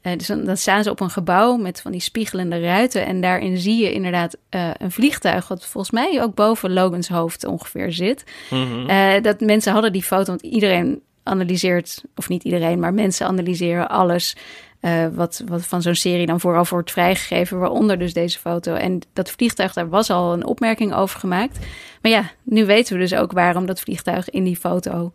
[0.00, 3.06] eh, dus dan, dan staan ze op een gebouw met van die spiegelende ruiten.
[3.06, 7.44] En daarin zie je inderdaad eh, een vliegtuig, wat volgens mij ook boven Logans hoofd
[7.44, 8.24] ongeveer zit.
[8.50, 8.88] Mhm.
[8.88, 13.88] Eh, dat mensen hadden die foto, want iedereen analyseert, of niet iedereen, maar mensen analyseren
[13.88, 14.36] alles
[15.14, 18.74] wat, wat van zo'n serie dan vooral wordt vrijgegeven, waaronder dus deze foto.
[18.74, 21.58] En dat vliegtuig, daar was al een opmerking over gemaakt.
[22.02, 25.12] Maar ja, nu weten we dus ook waarom dat vliegtuig in die foto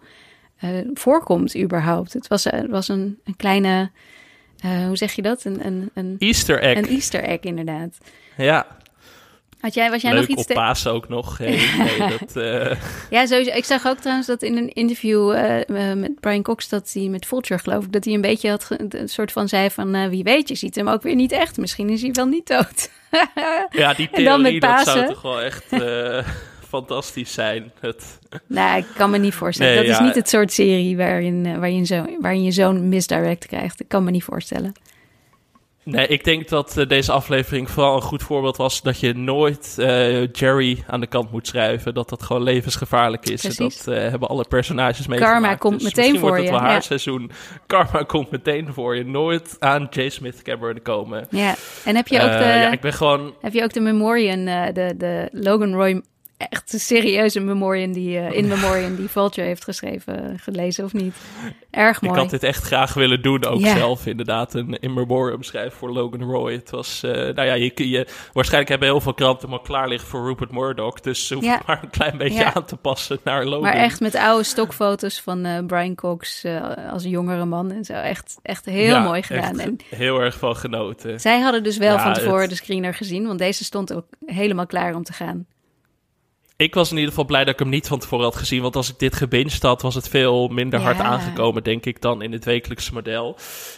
[0.93, 2.13] voorkomt überhaupt.
[2.13, 3.91] Het was, was een, een kleine,
[4.63, 5.43] eh, hoe zeg je dat?
[5.45, 6.77] Een, een, een, Easter egg.
[6.77, 7.97] een easter egg inderdaad.
[8.37, 8.67] ja,
[9.59, 11.37] Had jij, was jij leuk nog iets op te- Pasen ook nog.
[11.37, 12.77] Hey, nee, dat, eh,
[13.09, 13.51] Ja, sowieso.
[13.51, 17.25] Ik zag ook trouwens dat in een interview eh, met Brian Cox, dat hij met
[17.25, 20.47] Vulture geloof ik, dat hij een beetje had, een soort van zei van, wie weet,
[20.47, 21.57] je ziet hem ook weer niet echt.
[21.57, 22.89] Misschien is hij wel niet dood.
[23.69, 25.65] ja, die theorie, dat zou toch wel echt
[26.73, 27.71] fantastisch zijn.
[27.79, 29.75] Het, nou, ik kan me niet voorstellen.
[29.75, 33.45] Nee, dat is niet het soort serie waarin, eh, waarin, zo, waarin je zo'n misdirect
[33.45, 33.79] krijgt.
[33.79, 34.73] Ik kan me niet voorstellen.
[35.85, 39.75] Nee, ik denk dat eh, deze aflevering vooral een goed voorbeeld was dat je nooit
[39.79, 41.93] eh, Jerry aan de kant moet schrijven.
[41.93, 43.45] Dat dat gewoon levensgevaarlijk is.
[43.45, 45.39] En dat eh, hebben alle personages meegemaakt.
[45.39, 46.79] Karma komt Dus meteen voor je, haar ja.
[46.79, 47.31] seizoen.
[47.67, 49.05] Karma komt meteen voor je.
[49.05, 50.09] Nooit aan J.
[50.09, 51.27] Smith Cameron komen.
[51.29, 51.55] Ja,
[51.85, 53.33] en heb je ook de, ja, ik ben gewoon...
[53.41, 56.01] heb je ook de memoriam, eh, de, de Logan Roy,
[56.37, 60.93] echt een serieuze memoriam die, eh, in memoriam die Vulture heeft geschreven, eh, gelezen of
[60.93, 61.15] niet?
[61.69, 62.13] Erg mooi.
[62.15, 64.53] Ik had dit echt graag willen doen, ook zelf inderdaad.
[64.53, 66.53] Een in memoriam schrijven voor Logan Roy.
[66.53, 69.87] Het was, eh, nou ja, je, je, waarschijnlijk hebben heel veel kranten hem al klaar
[69.87, 70.99] liggen voor Rupert Murdoch.
[70.99, 71.61] Dus ze hoeft Ja.
[71.65, 73.61] maar een klein beetje aan te passen naar Logan.
[73.61, 76.45] Maar echt met oude stokfoto's van Brian Cox
[76.91, 77.93] als jongere man en zo.
[77.93, 79.59] Echt, echt heel Ja, mooi gedaan.
[79.59, 81.19] En heel erg van genoten.
[81.19, 84.05] zij hadden dus wel Ja, van tevoren het- de screener gezien, want deze stond ook
[84.25, 85.45] helemaal klaar om te gaan.
[86.63, 88.61] Ik was in ieder geval blij dat ik hem niet van tevoren had gezien.
[88.61, 92.21] Want als ik dit gebinged had, was het veel minder hard aangekomen, denk ik, dan
[92.21, 93.37] in het wekelijkse model.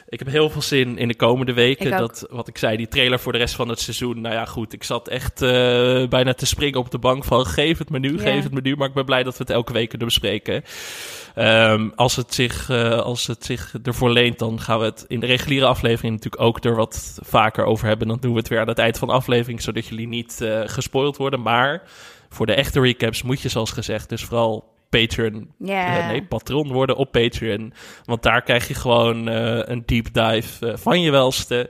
[0.10, 1.92] Ik heb heel veel zin in de komende weken.
[1.92, 4.22] Dat, wat ik zei, die trailer voor de rest van het seizoen.
[4.22, 4.74] Nou ja, goed.
[4.74, 5.50] Ik zat echt eh,
[6.08, 8.22] bijna te springen op de bank van geef het menu, Ja.
[8.22, 8.76] geef het menu.
[8.76, 10.64] Maar ik ben blij dat we het elke week kunnen bespreken.
[11.36, 15.20] Ehm, als, het zich, eh, als het zich ervoor leent, dan gaan we het in
[15.20, 18.08] de reguliere aflevering natuurlijk ook er wat vaker over hebben.
[18.08, 20.62] Dan doen we het weer aan het eind van de aflevering, zodat jullie niet eh
[20.66, 21.42] gespoild worden.
[21.42, 21.84] Maar
[22.36, 26.96] voor de echte recaps moet je, zoals gezegd, dus vooral Patreon, eh, nee, patron worden
[26.96, 27.74] op Patreon.
[28.04, 31.70] Want daar krijg je gewoon eh, een deep dive eh, van je welste.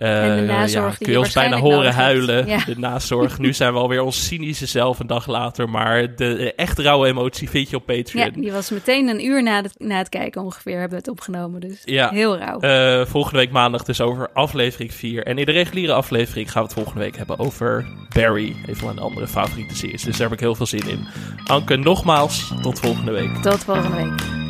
[0.00, 2.46] Uh, en de eh, ja, kun je ons bijna horen huilen.
[2.46, 2.64] Ja.
[2.64, 3.38] De nazorg.
[3.38, 5.68] nu zijn we alweer ons cynische zelf een dag later.
[5.68, 8.24] Maar de echt rauwe emotie vind je op Patreon.
[8.24, 11.60] Ja, die was meteen een uur na, na het kijken ongeveer hebben we het opgenomen.
[11.60, 12.60] Dus heel rauw.
[12.60, 15.24] Eh, volgende week maandag dus over aflevering 4.
[15.24, 18.56] En in de reguliere aflevering gaan we het volgende week hebben over Barry.
[18.66, 20.02] Een van mijn andere favoriete series.
[20.02, 21.06] Dus daar heb ik heel veel zin in.
[21.44, 23.34] Anke, nogmaals, tot volgende week.
[23.34, 24.40] Tot volgende week.